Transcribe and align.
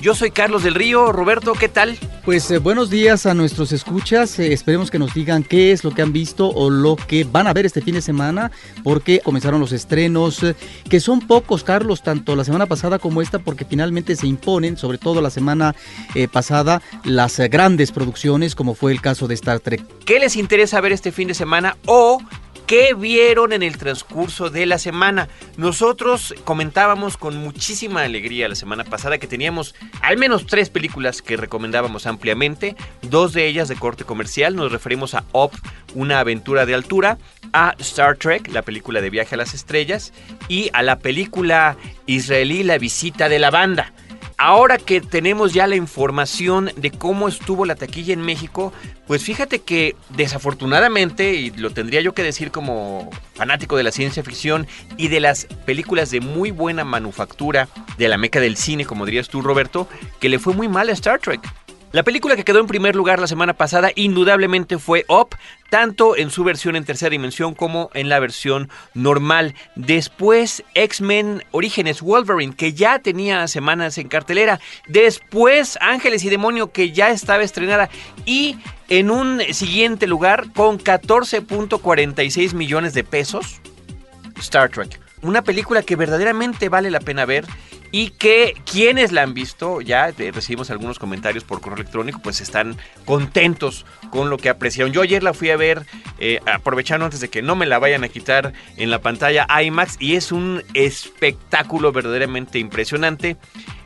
Yo 0.00 0.14
soy 0.14 0.30
Carlos 0.30 0.62
del 0.62 0.74
Río. 0.74 1.12
Roberto, 1.12 1.52
¿qué 1.52 1.68
tal? 1.68 1.98
Pues 2.24 2.50
eh, 2.50 2.56
buenos 2.56 2.88
días 2.88 3.26
a 3.26 3.34
nuestros 3.34 3.70
escuchas. 3.72 4.38
Eh, 4.38 4.54
esperemos 4.54 4.90
que 4.90 4.98
nos 4.98 5.12
digan 5.12 5.42
qué 5.42 5.72
es 5.72 5.84
lo 5.84 5.90
que 5.90 6.00
han 6.00 6.10
visto 6.10 6.48
o 6.48 6.70
lo 6.70 6.96
que 6.96 7.24
van 7.24 7.46
a 7.46 7.52
ver 7.52 7.66
este 7.66 7.82
fin 7.82 7.94
de 7.94 8.00
semana, 8.00 8.50
porque 8.82 9.20
comenzaron 9.20 9.60
los 9.60 9.72
estrenos, 9.72 10.42
eh, 10.42 10.56
que 10.88 11.00
son 11.00 11.20
pocos, 11.20 11.64
Carlos, 11.64 12.02
tanto 12.02 12.34
la 12.34 12.44
semana 12.44 12.64
pasada 12.64 12.98
como 12.98 13.20
esta, 13.20 13.40
porque 13.40 13.66
finalmente 13.66 14.16
se 14.16 14.26
imponen, 14.26 14.78
sobre 14.78 14.96
todo 14.96 15.20
la 15.20 15.30
semana 15.30 15.74
pasada, 16.32 16.80
las 17.04 17.38
grandes 17.38 17.92
producciones, 17.92 18.54
como 18.54 18.74
fue 18.74 18.92
el 18.92 19.02
caso 19.02 19.28
de 19.28 19.34
Star 19.34 19.60
Trek. 19.60 19.82
¿Qué 20.06 20.18
les 20.18 20.36
interesa 20.36 20.80
ver 20.80 20.92
este 20.92 21.12
fin 21.12 21.28
de 21.28 21.34
semana 21.34 21.76
o 21.84 22.22
¿Qué 22.70 22.94
vieron 22.94 23.52
en 23.52 23.64
el 23.64 23.78
transcurso 23.78 24.48
de 24.48 24.64
la 24.64 24.78
semana? 24.78 25.28
Nosotros 25.56 26.32
comentábamos 26.44 27.16
con 27.16 27.36
muchísima 27.36 28.04
alegría 28.04 28.48
la 28.48 28.54
semana 28.54 28.84
pasada 28.84 29.18
que 29.18 29.26
teníamos 29.26 29.74
al 30.02 30.18
menos 30.18 30.46
tres 30.46 30.70
películas 30.70 31.20
que 31.20 31.36
recomendábamos 31.36 32.06
ampliamente, 32.06 32.76
dos 33.02 33.32
de 33.32 33.48
ellas 33.48 33.66
de 33.66 33.74
corte 33.74 34.04
comercial, 34.04 34.54
nos 34.54 34.70
referimos 34.70 35.16
a 35.16 35.24
Up, 35.32 35.50
una 35.96 36.20
aventura 36.20 36.64
de 36.64 36.74
altura, 36.74 37.18
a 37.52 37.74
Star 37.80 38.16
Trek, 38.16 38.46
la 38.52 38.62
película 38.62 39.00
de 39.00 39.10
viaje 39.10 39.34
a 39.34 39.38
las 39.38 39.52
estrellas, 39.52 40.12
y 40.46 40.70
a 40.72 40.84
la 40.84 41.00
película 41.00 41.76
israelí 42.06 42.62
La 42.62 42.78
visita 42.78 43.28
de 43.28 43.40
la 43.40 43.50
banda. 43.50 43.92
Ahora 44.42 44.78
que 44.78 45.02
tenemos 45.02 45.52
ya 45.52 45.66
la 45.66 45.76
información 45.76 46.70
de 46.74 46.90
cómo 46.90 47.28
estuvo 47.28 47.66
la 47.66 47.74
taquilla 47.74 48.14
en 48.14 48.22
México, 48.22 48.72
pues 49.06 49.22
fíjate 49.22 49.58
que 49.58 49.96
desafortunadamente, 50.08 51.34
y 51.34 51.50
lo 51.50 51.72
tendría 51.72 52.00
yo 52.00 52.14
que 52.14 52.22
decir 52.22 52.50
como 52.50 53.10
fanático 53.34 53.76
de 53.76 53.82
la 53.82 53.92
ciencia 53.92 54.22
ficción 54.22 54.66
y 54.96 55.08
de 55.08 55.20
las 55.20 55.44
películas 55.66 56.10
de 56.10 56.22
muy 56.22 56.52
buena 56.52 56.84
manufactura 56.84 57.68
de 57.98 58.08
la 58.08 58.16
meca 58.16 58.40
del 58.40 58.56
cine, 58.56 58.86
como 58.86 59.04
dirías 59.04 59.28
tú 59.28 59.42
Roberto, 59.42 59.86
que 60.20 60.30
le 60.30 60.38
fue 60.38 60.54
muy 60.54 60.68
mal 60.68 60.88
a 60.88 60.92
Star 60.92 61.20
Trek. 61.20 61.42
La 61.92 62.04
película 62.04 62.36
que 62.36 62.44
quedó 62.44 62.60
en 62.60 62.68
primer 62.68 62.94
lugar 62.94 63.18
la 63.18 63.26
semana 63.26 63.54
pasada 63.54 63.90
indudablemente 63.96 64.78
fue 64.78 65.04
Up, 65.08 65.30
tanto 65.70 66.16
en 66.16 66.30
su 66.30 66.44
versión 66.44 66.76
en 66.76 66.84
tercera 66.84 67.10
dimensión 67.10 67.52
como 67.52 67.90
en 67.94 68.08
la 68.08 68.20
versión 68.20 68.70
normal. 68.94 69.56
Después 69.74 70.62
X-Men 70.74 71.42
Orígenes 71.50 72.00
Wolverine, 72.00 72.54
que 72.54 72.74
ya 72.74 73.00
tenía 73.00 73.48
semanas 73.48 73.98
en 73.98 74.06
cartelera. 74.06 74.60
Después 74.86 75.78
Ángeles 75.80 76.22
y 76.22 76.30
Demonio, 76.30 76.70
que 76.70 76.92
ya 76.92 77.10
estaba 77.10 77.42
estrenada. 77.42 77.90
Y 78.24 78.56
en 78.88 79.10
un 79.10 79.40
siguiente 79.52 80.06
lugar, 80.06 80.52
con 80.52 80.78
14.46 80.78 82.54
millones 82.54 82.94
de 82.94 83.02
pesos, 83.02 83.60
Star 84.38 84.70
Trek. 84.70 85.00
Una 85.22 85.42
película 85.42 85.82
que 85.82 85.96
verdaderamente 85.96 86.68
vale 86.68 86.90
la 86.92 87.00
pena 87.00 87.24
ver 87.24 87.46
y 87.92 88.10
que 88.10 88.54
quienes 88.70 89.12
la 89.12 89.22
han 89.22 89.34
visto, 89.34 89.80
ya 89.80 90.08
eh, 90.08 90.32
recibimos 90.32 90.70
algunos 90.70 90.98
comentarios 90.98 91.44
por 91.44 91.60
correo 91.60 91.76
electrónico, 91.76 92.20
pues 92.22 92.40
están 92.40 92.76
contentos 93.04 93.84
con 94.10 94.30
lo 94.30 94.36
que 94.36 94.48
apreciaron. 94.48 94.92
Yo 94.92 95.02
ayer 95.02 95.22
la 95.22 95.34
fui 95.34 95.50
a 95.50 95.56
ver, 95.56 95.86
eh, 96.18 96.40
aprovechando 96.46 97.04
antes 97.04 97.20
de 97.20 97.28
que 97.28 97.42
no 97.42 97.56
me 97.56 97.66
la 97.66 97.78
vayan 97.78 98.04
a 98.04 98.08
quitar 98.08 98.52
en 98.76 98.90
la 98.90 99.00
pantalla 99.00 99.46
IMAX, 99.62 99.96
y 100.00 100.16
es 100.16 100.32
un 100.32 100.62
espectáculo 100.74 101.92
verdaderamente 101.92 102.58
impresionante. 102.58 103.36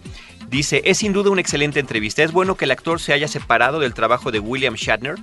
Dice, 0.50 0.82
es 0.86 0.98
sin 0.98 1.14
duda 1.14 1.30
una 1.30 1.42
excelente 1.42 1.80
entrevista. 1.80 2.24
Es 2.24 2.32
bueno 2.32 2.56
que 2.56 2.66
el 2.66 2.72
actor 2.72 3.00
se 3.00 3.14
haya 3.14 3.28
separado 3.28 3.80
del 3.80 3.94
trabajo 3.94 4.32
de 4.32 4.40
William 4.40 4.74
Shatner 4.74 5.16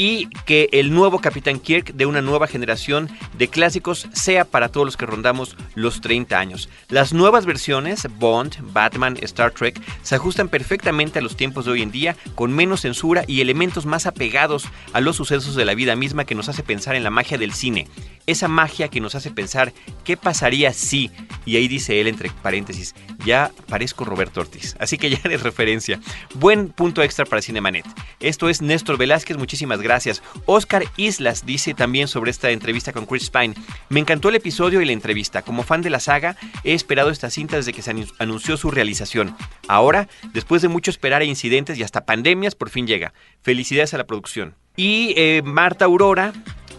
y 0.00 0.28
que 0.46 0.70
el 0.72 0.94
nuevo 0.94 1.18
Capitán 1.18 1.60
Kirk 1.60 1.92
de 1.92 2.06
una 2.06 2.22
nueva 2.22 2.46
generación 2.46 3.10
de 3.36 3.48
clásicos 3.48 4.08
sea 4.14 4.46
para 4.46 4.70
todos 4.70 4.86
los 4.86 4.96
que 4.96 5.04
rondamos 5.04 5.58
los 5.74 6.00
30 6.00 6.38
años. 6.38 6.70
Las 6.88 7.12
nuevas 7.12 7.44
versiones, 7.44 8.08
Bond, 8.18 8.72
Batman, 8.72 9.18
Star 9.20 9.50
Trek, 9.50 9.78
se 10.02 10.14
ajustan 10.14 10.48
perfectamente 10.48 11.18
a 11.18 11.22
los 11.22 11.36
tiempos 11.36 11.66
de 11.66 11.72
hoy 11.72 11.82
en 11.82 11.90
día, 11.90 12.16
con 12.34 12.50
menos 12.50 12.80
censura 12.80 13.24
y 13.26 13.42
elementos 13.42 13.84
más 13.84 14.06
apegados 14.06 14.64
a 14.94 15.02
los 15.02 15.16
sucesos 15.16 15.54
de 15.54 15.66
la 15.66 15.74
vida 15.74 15.94
misma 15.96 16.24
que 16.24 16.34
nos 16.34 16.48
hace 16.48 16.62
pensar 16.62 16.94
en 16.94 17.04
la 17.04 17.10
magia 17.10 17.36
del 17.36 17.52
cine. 17.52 17.86
Esa 18.30 18.46
magia 18.46 18.86
que 18.86 19.00
nos 19.00 19.16
hace 19.16 19.32
pensar 19.32 19.72
qué 20.04 20.16
pasaría 20.16 20.72
si, 20.72 21.10
y 21.44 21.56
ahí 21.56 21.66
dice 21.66 22.00
él 22.00 22.06
entre 22.06 22.30
paréntesis, 22.30 22.94
ya 23.24 23.50
parezco 23.68 24.04
Roberto 24.04 24.40
Ortiz. 24.40 24.76
Así 24.78 24.98
que 24.98 25.10
ya 25.10 25.18
es 25.24 25.42
referencia. 25.42 25.98
Buen 26.36 26.68
punto 26.68 27.02
extra 27.02 27.24
para 27.24 27.42
Cinemanet. 27.42 27.84
Esto 28.20 28.48
es 28.48 28.62
Néstor 28.62 28.98
Velázquez, 28.98 29.36
muchísimas 29.36 29.82
gracias. 29.82 30.22
Oscar 30.46 30.84
Islas 30.96 31.44
dice 31.44 31.74
también 31.74 32.06
sobre 32.06 32.30
esta 32.30 32.50
entrevista 32.50 32.92
con 32.92 33.04
Chris 33.04 33.30
Pine. 33.30 33.54
Me 33.88 33.98
encantó 33.98 34.28
el 34.28 34.36
episodio 34.36 34.80
y 34.80 34.84
la 34.84 34.92
entrevista. 34.92 35.42
Como 35.42 35.64
fan 35.64 35.82
de 35.82 35.90
la 35.90 35.98
saga, 35.98 36.36
he 36.62 36.74
esperado 36.74 37.10
esta 37.10 37.30
cinta 37.30 37.56
desde 37.56 37.72
que 37.72 37.82
se 37.82 37.92
anunció 38.20 38.56
su 38.56 38.70
realización. 38.70 39.34
Ahora, 39.66 40.06
después 40.32 40.62
de 40.62 40.68
mucho 40.68 40.92
esperar 40.92 41.22
e 41.22 41.26
incidentes 41.26 41.76
y 41.78 41.82
hasta 41.82 42.06
pandemias, 42.06 42.54
por 42.54 42.70
fin 42.70 42.86
llega. 42.86 43.12
Felicidades 43.42 43.92
a 43.92 43.98
la 43.98 44.06
producción. 44.06 44.54
Y 44.76 45.14
eh, 45.16 45.42
Marta 45.44 45.86
Aurora 45.86 46.32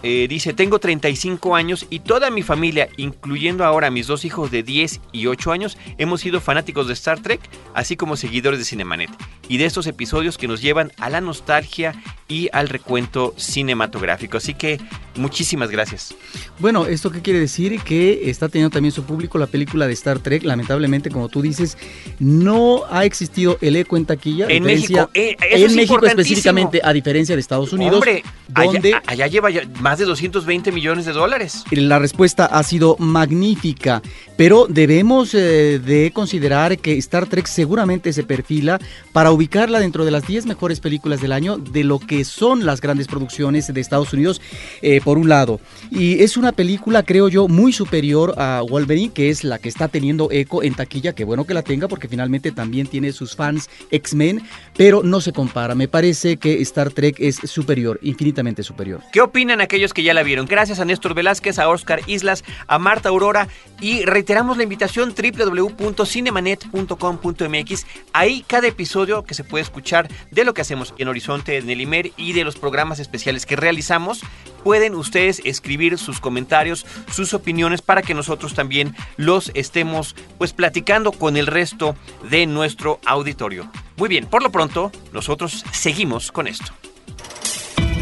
eh, 0.04 0.28
dice, 0.28 0.54
tengo 0.54 0.80
35 0.80 1.56
años 1.56 1.86
y 1.90 2.00
toda 2.00 2.30
mi 2.30 2.42
familia, 2.42 2.90
incluyendo 2.98 3.66
ahora 3.66 3.92
mis 3.92 4.08
dos 4.08 4.26
hijos 4.26 4.52
de 4.52 4.64
10 4.64 5.02
y 5.12 5.28
8 5.28 5.52
años, 5.52 5.78
hemos 5.98 6.22
sido 6.22 6.42
fanáticos 6.42 6.88
de 6.88 6.94
Star 6.94 7.22
Trek, 7.22 7.42
así 7.74 7.96
como 7.96 8.16
seguidores 8.16 8.60
de 8.60 8.66
Cinemanet, 8.66 9.12
y 9.48 9.58
de 9.58 9.66
estos 9.66 9.88
episodios 9.88 10.38
que 10.38 10.48
nos 10.48 10.62
llevan 10.62 10.92
a 10.98 11.10
la 11.10 11.22
nostalgia 11.22 11.94
y 12.32 12.50
al 12.54 12.70
recuento 12.70 13.34
cinematográfico. 13.38 14.38
Así 14.38 14.54
que 14.54 14.80
muchísimas 15.16 15.70
gracias. 15.70 16.16
Bueno, 16.60 16.86
¿esto 16.86 17.12
qué 17.12 17.22
quiere 17.22 17.40
decir? 17.40 17.82
Que 17.82 18.30
está 18.30 18.48
teniendo 18.48 18.74
también 18.74 18.94
su 18.94 19.04
público 19.04 19.38
la 19.38 19.48
película 19.48 19.86
de 19.86 19.94
Star 19.94 20.20
Trek. 20.20 20.44
Lamentablemente, 20.44 21.10
como 21.10 21.28
tú 21.28 21.42
dices, 21.42 21.78
no 22.20 22.84
ha 22.90 23.04
existido 23.04 23.58
el 23.62 23.76
eco 23.76 23.98
en 23.98 24.06
taquilla. 24.06 24.48
En 24.48 24.64
México, 24.64 25.10
eh, 25.14 25.36
en 25.42 25.76
México 25.76 26.06
específicamente, 26.06 26.80
a 26.84 26.94
diferencia 26.94 27.36
de 27.36 27.42
Estados 27.42 27.74
Unidos. 27.74 27.96
Hombre, 27.96 28.24
donde 28.48 28.96
allá, 29.06 29.28
lleva 29.28 29.50
más 29.82 29.91
de 30.00 30.06
220 30.06 30.72
millones 30.72 31.06
de 31.06 31.12
dólares. 31.12 31.64
La 31.72 32.00
respuesta 32.00 32.46
ha 32.46 32.64
sido 32.64 32.96
magnífica, 32.98 34.02
pero 34.38 34.66
debemos 34.68 35.34
eh, 35.34 35.80
de 35.80 36.12
considerar 36.14 36.78
que 36.78 36.98
Star 36.98 37.28
Trek 37.28 37.48
seguramente 37.48 38.14
se 38.14 38.24
perfila 38.24 38.80
para 39.12 39.32
ubicarla 39.32 39.80
dentro 39.80 40.06
de 40.06 40.12
las 40.12 40.26
10 40.26 40.46
mejores 40.46 40.80
películas 40.80 41.22
del 41.22 41.32
año 41.32 41.58
de 41.58 41.84
lo 41.84 42.00
que 42.00 42.24
son 42.24 42.66
las 42.66 42.82
grandes 42.82 43.08
producciones 43.08 43.72
de 43.74 43.82
Estados 43.82 44.14
Unidos. 44.14 44.42
Eh, 44.82 45.02
por 45.04 45.18
un 45.18 45.30
lado. 45.30 45.60
Y 45.90 46.24
es 46.24 46.38
una 46.38 46.52
película, 46.52 47.04
creo 47.04 47.28
yo, 47.28 47.48
muy 47.48 47.74
superior 47.74 48.34
a 48.38 48.62
Wolverine, 48.68 49.12
que 49.12 49.30
es 49.30 49.44
la 49.44 49.60
que 49.60 49.70
está 49.70 49.88
teniendo 49.88 50.30
eco 50.32 50.64
en 50.64 50.74
taquilla, 50.74 51.14
que 51.14 51.24
bueno 51.24 51.46
que 51.46 51.54
la 51.54 51.64
tenga 51.64 51.88
porque 51.88 52.08
finalmente 52.08 52.52
también 52.52 52.88
tiene 52.88 53.12
sus 53.12 53.36
fans 53.36 53.70
X-Men, 53.90 54.42
pero 54.78 55.04
no 55.04 55.22
se 55.22 55.34
compara. 55.34 55.76
Me 55.76 55.88
parece 55.88 56.38
que 56.38 56.62
Star 56.62 56.92
Trek 56.92 57.18
es 57.20 57.38
superior, 57.44 58.00
infinitamente 58.02 58.64
superior. 58.64 59.02
¿Qué 59.12 59.22
opinan 59.22 59.62
aquellos 59.62 59.81
que 59.90 60.04
ya 60.04 60.14
la 60.14 60.22
vieron? 60.22 60.46
Gracias 60.46 60.80
a 60.80 60.86
Néstor 60.86 61.16
Velázquez, 61.16 61.58
a 61.58 61.68
Oscar 61.68 62.02
Islas, 62.06 62.44
a 62.68 62.78
Marta 62.78 63.10
Aurora 63.10 63.48
y 63.80 64.06
reiteramos 64.06 64.58
la 64.58 64.64
invitación 64.64 65.16
www.cinemanet.com.mx. 65.16 67.86
Ahí 68.14 68.46
cada 68.46 68.68
episodio 68.68 69.24
que 69.24 69.34
se 69.34 69.44
puede 69.44 69.64
escuchar 69.64 70.08
de 70.30 70.44
lo 70.44 70.54
que 70.54 70.62
hacemos 70.62 70.94
en 71.00 71.08
Horizonte, 71.08 71.58
en 71.58 71.68
el 71.70 71.82
IMER 71.82 72.12
y 72.16 72.34
de 72.34 72.44
los 72.44 72.58
programas 72.58 73.00
especiales 73.00 73.48
que 73.48 73.56
realizamos, 73.56 74.22
pueden 74.64 74.94
ustedes 74.94 75.42
escribir 75.44 75.98
sus 75.98 76.20
comentarios, 76.20 76.86
sus 77.12 77.34
opiniones 77.34 77.82
para 77.82 78.04
que 78.04 78.14
nosotros 78.14 78.54
también 78.54 78.96
los 79.18 79.50
estemos 79.56 80.16
pues 80.38 80.54
platicando 80.54 81.12
con 81.12 81.38
el 81.38 81.48
resto 81.48 81.96
de 82.30 82.46
nuestro 82.46 83.00
auditorio. 83.06 83.72
Muy 83.98 84.10
bien, 84.10 84.28
por 84.28 84.44
lo 84.44 84.52
pronto 84.52 84.92
nosotros 85.12 85.66
seguimos 85.72 86.32
con 86.32 86.46
esto. 86.48 86.72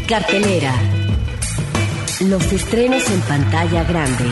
Cartelera. 0.06 0.74
Los 2.20 2.52
estrenos 2.52 3.10
en 3.10 3.20
pantalla 3.22 3.82
grande. 3.84 4.24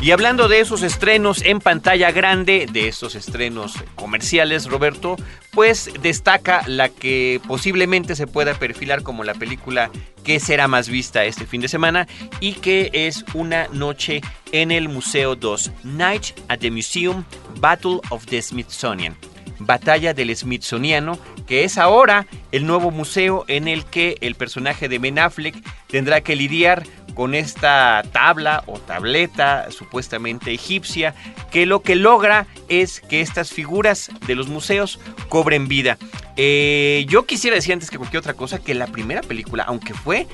Y 0.00 0.10
hablando 0.10 0.48
de 0.48 0.60
esos 0.60 0.82
estrenos 0.82 1.42
en 1.42 1.60
pantalla 1.60 2.12
grande, 2.12 2.66
de 2.72 2.88
esos 2.88 3.14
estrenos 3.14 3.74
comerciales, 3.94 4.70
Roberto, 4.70 5.16
pues 5.52 5.90
destaca 6.00 6.62
la 6.66 6.88
que 6.88 7.42
posiblemente 7.46 8.16
se 8.16 8.26
pueda 8.26 8.54
perfilar 8.54 9.02
como 9.02 9.22
la 9.22 9.34
película 9.34 9.90
que 10.24 10.40
será 10.40 10.66
más 10.66 10.88
vista 10.88 11.26
este 11.26 11.44
fin 11.44 11.60
de 11.60 11.68
semana 11.68 12.08
y 12.40 12.54
que 12.54 12.88
es 12.94 13.22
Una 13.34 13.68
noche 13.68 14.22
en 14.50 14.70
el 14.70 14.88
Museo 14.88 15.36
2, 15.36 15.72
Night 15.84 16.28
at 16.48 16.60
the 16.60 16.70
Museum, 16.70 17.24
Battle 17.60 18.00
of 18.08 18.24
the 18.24 18.40
Smithsonian. 18.40 19.14
Batalla 19.58 20.14
del 20.14 20.34
Smithsoniano, 20.34 21.18
que 21.46 21.64
es 21.64 21.78
ahora 21.78 22.26
el 22.52 22.66
nuevo 22.66 22.90
museo 22.90 23.44
en 23.48 23.68
el 23.68 23.84
que 23.84 24.16
el 24.20 24.34
personaje 24.34 24.88
de 24.88 24.98
Ben 24.98 25.18
Affleck 25.18 25.56
tendrá 25.88 26.20
que 26.20 26.36
lidiar 26.36 26.84
con 27.14 27.34
esta 27.34 28.02
tabla 28.12 28.64
o 28.66 28.78
tableta 28.78 29.70
supuestamente 29.70 30.52
egipcia, 30.52 31.14
que 31.50 31.66
lo 31.66 31.82
que 31.82 31.94
logra 31.94 32.46
es 32.68 33.00
que 33.00 33.20
estas 33.20 33.52
figuras 33.52 34.10
de 34.26 34.34
los 34.34 34.48
museos 34.48 34.98
cobren 35.28 35.68
vida. 35.68 35.96
Eh, 36.36 37.06
yo 37.08 37.26
quisiera 37.26 37.54
decir 37.54 37.72
antes 37.72 37.90
que 37.90 37.98
cualquier 37.98 38.20
otra 38.20 38.34
cosa 38.34 38.58
que 38.58 38.74
la 38.74 38.88
primera 38.88 39.20
película, 39.20 39.62
aunque 39.64 39.94
fue 39.94 40.26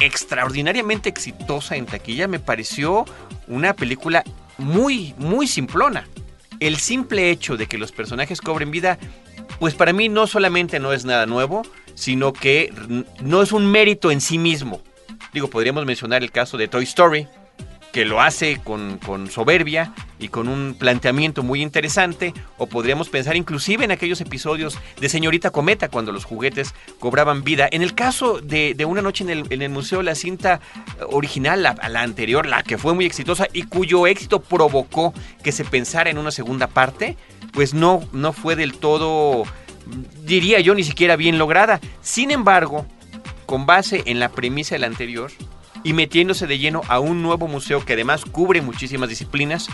extraordinariamente 0.00 1.08
exitosa 1.08 1.76
en 1.76 1.86
taquilla, 1.86 2.28
me 2.28 2.38
pareció 2.38 3.04
una 3.48 3.74
película 3.74 4.24
muy, 4.58 5.14
muy 5.18 5.46
simplona. 5.46 6.06
El 6.62 6.76
simple 6.76 7.28
hecho 7.30 7.56
de 7.56 7.66
que 7.66 7.76
los 7.76 7.90
personajes 7.90 8.40
cobren 8.40 8.70
vida, 8.70 8.96
pues 9.58 9.74
para 9.74 9.92
mí 9.92 10.08
no 10.08 10.28
solamente 10.28 10.78
no 10.78 10.92
es 10.92 11.04
nada 11.04 11.26
nuevo, 11.26 11.62
sino 11.94 12.32
que 12.32 12.72
no 13.20 13.42
es 13.42 13.50
un 13.50 13.66
mérito 13.66 14.12
en 14.12 14.20
sí 14.20 14.38
mismo. 14.38 14.80
Digo, 15.32 15.48
podríamos 15.48 15.84
mencionar 15.86 16.22
el 16.22 16.30
caso 16.30 16.56
de 16.56 16.68
Toy 16.68 16.84
Story, 16.84 17.26
que 17.92 18.06
lo 18.06 18.20
hace 18.20 18.58
con, 18.64 18.98
soberbia 19.30 19.92
y 20.18 20.28
con 20.28 20.48
un 20.48 20.74
planteamiento 20.78 21.42
muy 21.42 21.60
interesante, 21.60 22.32
o 22.56 22.66
podríamos 22.66 23.10
pensar 23.10 23.36
inclusive 23.36 23.84
en 23.84 23.90
aquellos 23.90 24.20
episodios 24.20 24.78
de 24.98 25.08
Señorita 25.08 25.50
Cometa, 25.50 25.88
cuando 25.88 26.10
los 26.10 26.24
juguetes 26.24 26.74
cobraban 26.98 27.44
vida. 27.44 27.68
En 27.70 27.82
el 27.82 27.94
caso 27.94 28.40
de, 28.40 28.74
Una 28.86 29.02
Noche 29.02 29.24
en 29.24 29.62
el, 29.62 29.68
Museo, 29.68 30.02
la 30.02 30.14
cinta 30.14 30.60
original, 31.10 31.62
la, 31.62 31.76
la 31.88 32.02
anterior, 32.02 32.46
la 32.46 32.62
que 32.62 32.78
fue 32.78 32.94
muy 32.94 33.04
exitosa 33.04 33.46
y 33.52 33.64
cuyo 33.64 34.06
éxito 34.06 34.40
provocó 34.40 35.12
que 35.44 35.52
se 35.52 35.64
pensara 35.64 36.08
en 36.08 36.18
una 36.18 36.30
segunda 36.30 36.68
parte, 36.68 37.16
pues 37.52 37.74
no, 37.74 38.02
no 38.12 38.32
fue 38.32 38.56
del 38.56 38.74
todo, 38.78 39.44
diría 40.24 40.60
yo, 40.60 40.74
ni 40.74 40.82
siquiera 40.82 41.16
bien 41.16 41.38
lograda. 41.38 41.78
Sin 42.00 42.30
embargo, 42.30 42.86
con 43.44 43.66
base 43.66 44.02
en 44.06 44.18
la 44.18 44.30
premisa 44.30 44.76
del 44.76 44.84
anterior 44.84 45.30
y 45.84 45.92
metiéndose 45.92 46.46
de 46.46 46.58
lleno 46.58 46.82
a 46.88 47.00
un 47.00 47.22
nuevo 47.22 47.48
museo 47.48 47.84
que 47.84 47.94
además 47.94 48.24
cubre 48.24 48.62
muchísimas 48.62 49.08
disciplinas, 49.08 49.68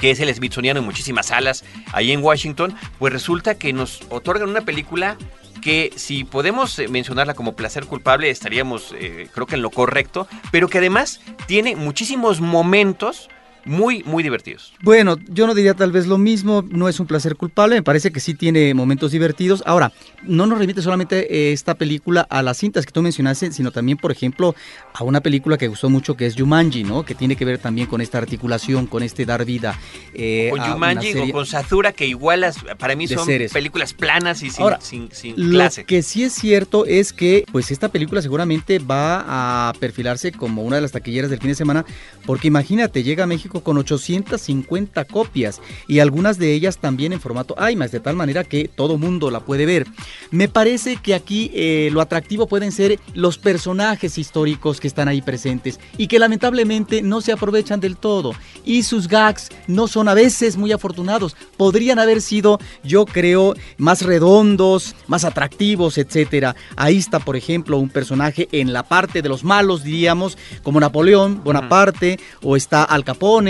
que 0.00 0.10
es 0.10 0.20
el 0.20 0.34
Smithsoniano 0.34 0.80
en 0.80 0.86
muchísimas 0.86 1.26
salas 1.26 1.64
ahí 1.92 2.12
en 2.12 2.22
Washington, 2.22 2.74
pues 2.98 3.12
resulta 3.12 3.56
que 3.56 3.72
nos 3.72 4.02
otorgan 4.10 4.48
una 4.48 4.62
película 4.62 5.16
que 5.62 5.92
si 5.96 6.24
podemos 6.24 6.78
eh, 6.78 6.88
mencionarla 6.88 7.34
como 7.34 7.56
placer 7.56 7.86
culpable 7.86 8.28
estaríamos 8.28 8.94
eh, 8.98 9.28
creo 9.32 9.46
que 9.46 9.54
en 9.54 9.62
lo 9.62 9.70
correcto, 9.70 10.28
pero 10.50 10.68
que 10.68 10.78
además 10.78 11.20
tiene 11.46 11.74
muchísimos 11.74 12.40
momentos 12.40 13.30
muy, 13.64 14.02
muy 14.04 14.22
divertidos. 14.22 14.72
Bueno, 14.82 15.16
yo 15.28 15.46
no 15.46 15.54
diría 15.54 15.74
tal 15.74 15.92
vez 15.92 16.06
lo 16.06 16.18
mismo, 16.18 16.64
no 16.68 16.88
es 16.88 17.00
un 17.00 17.06
placer 17.06 17.36
culpable, 17.36 17.76
me 17.76 17.82
parece 17.82 18.12
que 18.12 18.20
sí 18.20 18.34
tiene 18.34 18.74
momentos 18.74 19.12
divertidos. 19.12 19.62
Ahora, 19.66 19.92
no 20.22 20.46
nos 20.46 20.58
remite 20.58 20.82
solamente 20.82 21.34
eh, 21.34 21.52
esta 21.52 21.74
película 21.74 22.26
a 22.28 22.42
las 22.42 22.58
cintas 22.58 22.86
que 22.86 22.92
tú 22.92 23.02
mencionaste, 23.02 23.52
sino 23.52 23.70
también, 23.70 23.98
por 23.98 24.12
ejemplo, 24.12 24.54
a 24.92 25.04
una 25.04 25.20
película 25.20 25.56
que 25.56 25.68
gustó 25.68 25.90
mucho 25.90 26.16
que 26.16 26.26
es 26.26 26.34
Jumanji, 26.36 26.84
¿no? 26.84 27.04
Que 27.04 27.14
tiene 27.14 27.36
que 27.36 27.44
ver 27.44 27.58
también 27.58 27.86
con 27.86 28.00
esta 28.00 28.18
articulación, 28.18 28.86
con 28.86 29.02
este 29.02 29.24
dar 29.24 29.44
vida. 29.44 29.78
Eh, 30.14 30.48
con 30.50 30.60
Jumanji 30.60 31.16
o 31.18 31.32
con 31.32 31.46
Sazura, 31.46 31.92
que 31.92 32.06
igual 32.06 32.44
para 32.78 32.96
mí 32.96 33.06
son 33.08 33.26
películas 33.52 33.94
planas 33.94 34.42
y 34.42 34.50
sin, 34.50 35.08
sin, 35.12 35.34
clase. 35.34 35.82
Lo 35.82 35.86
que 35.86 36.02
sí 36.02 36.24
es 36.24 36.32
cierto 36.32 36.84
es 36.86 37.12
que, 37.12 37.44
pues, 37.50 37.70
esta 37.70 37.88
película 37.88 38.20
seguramente 38.22 38.78
va 38.78 39.68
a 39.68 39.72
perfilarse 39.74 40.32
como 40.32 40.62
una 40.62 40.76
de 40.76 40.82
las 40.82 40.92
taquilleras 40.92 41.30
del 41.30 41.40
fin 41.40 41.48
de 41.48 41.54
semana, 41.54 41.84
porque 42.26 42.48
imagínate, 42.48 43.02
llega 43.02 43.24
a 43.24 43.26
México 43.26 43.53
con 43.62 43.78
850 43.78 45.04
copias 45.04 45.60
y 45.88 45.98
algunas 45.98 46.38
de 46.38 46.52
ellas 46.52 46.78
también 46.78 47.12
en 47.12 47.20
formato 47.20 47.54
IMAX, 47.58 47.92
de 47.92 48.00
tal 48.00 48.16
manera 48.16 48.44
que 48.44 48.68
todo 48.68 48.98
mundo 48.98 49.30
la 49.30 49.40
puede 49.40 49.66
ver. 49.66 49.86
Me 50.30 50.48
parece 50.48 50.96
que 50.96 51.14
aquí 51.14 51.50
eh, 51.54 51.90
lo 51.92 52.00
atractivo 52.00 52.46
pueden 52.46 52.72
ser 52.72 52.98
los 53.14 53.38
personajes 53.38 54.18
históricos 54.18 54.80
que 54.80 54.88
están 54.88 55.08
ahí 55.08 55.22
presentes 55.22 55.78
y 55.96 56.06
que 56.06 56.18
lamentablemente 56.18 57.02
no 57.02 57.20
se 57.20 57.32
aprovechan 57.32 57.80
del 57.80 57.96
todo 57.96 58.32
y 58.64 58.82
sus 58.82 59.08
gags 59.08 59.50
no 59.66 59.88
son 59.88 60.08
a 60.08 60.14
veces 60.14 60.56
muy 60.56 60.72
afortunados. 60.72 61.36
Podrían 61.56 61.98
haber 61.98 62.20
sido, 62.20 62.58
yo 62.82 63.04
creo, 63.04 63.54
más 63.78 64.02
redondos, 64.02 64.94
más 65.06 65.24
atractivos, 65.24 65.98
etcétera. 65.98 66.56
Ahí 66.76 66.96
está, 66.96 67.20
por 67.20 67.36
ejemplo, 67.36 67.78
un 67.78 67.90
personaje 67.90 68.48
en 68.52 68.72
la 68.72 68.82
parte 68.82 69.22
de 69.22 69.28
los 69.28 69.44
malos, 69.44 69.84
diríamos, 69.84 70.38
como 70.62 70.80
Napoleón 70.80 71.42
Bonaparte, 71.44 72.18
o 72.42 72.56
está 72.56 72.84
Al 72.84 73.04
Capone, 73.04 73.43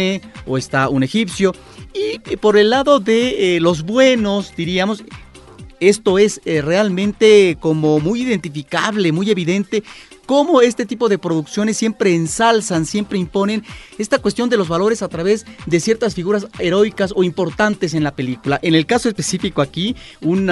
o 0.47 0.59
está 0.59 0.89
un 0.89 1.03
egipcio. 1.03 1.53
Y 1.93 2.37
por 2.37 2.57
el 2.57 2.71
lado 2.71 3.01
de 3.01 3.57
eh, 3.57 3.61
los 3.61 3.83
buenos, 3.83 4.55
diríamos, 4.57 5.05
esto 5.81 6.19
es 6.19 6.41
eh, 6.45 6.63
realmente 6.63 7.57
como 7.61 8.01
muy 8.01 8.23
identificable, 8.23 9.13
muy 9.13 9.31
evidente 9.31 9.83
cómo 10.27 10.61
este 10.61 10.87
tipo 10.87 11.09
de 11.09 11.19
producciones 11.19 11.77
siempre 11.77 12.15
ensalzan, 12.15 12.87
siempre 12.87 13.19
imponen 13.19 13.65
esta 13.99 14.19
cuestión 14.19 14.49
de 14.49 14.57
los 14.57 14.69
valores 14.69 15.03
a 15.03 15.09
través 15.09 15.47
de 15.67 15.81
ciertas 15.81 16.15
figuras 16.15 16.47
heroicas 16.59 17.13
o 17.15 17.25
importantes 17.25 17.95
en 17.95 18.05
la 18.05 18.15
película. 18.15 18.59
En 18.63 18.75
el 18.75 18.87
caso 18.87 19.09
específico 19.09 19.63
aquí, 19.63 19.97
un 20.21 20.51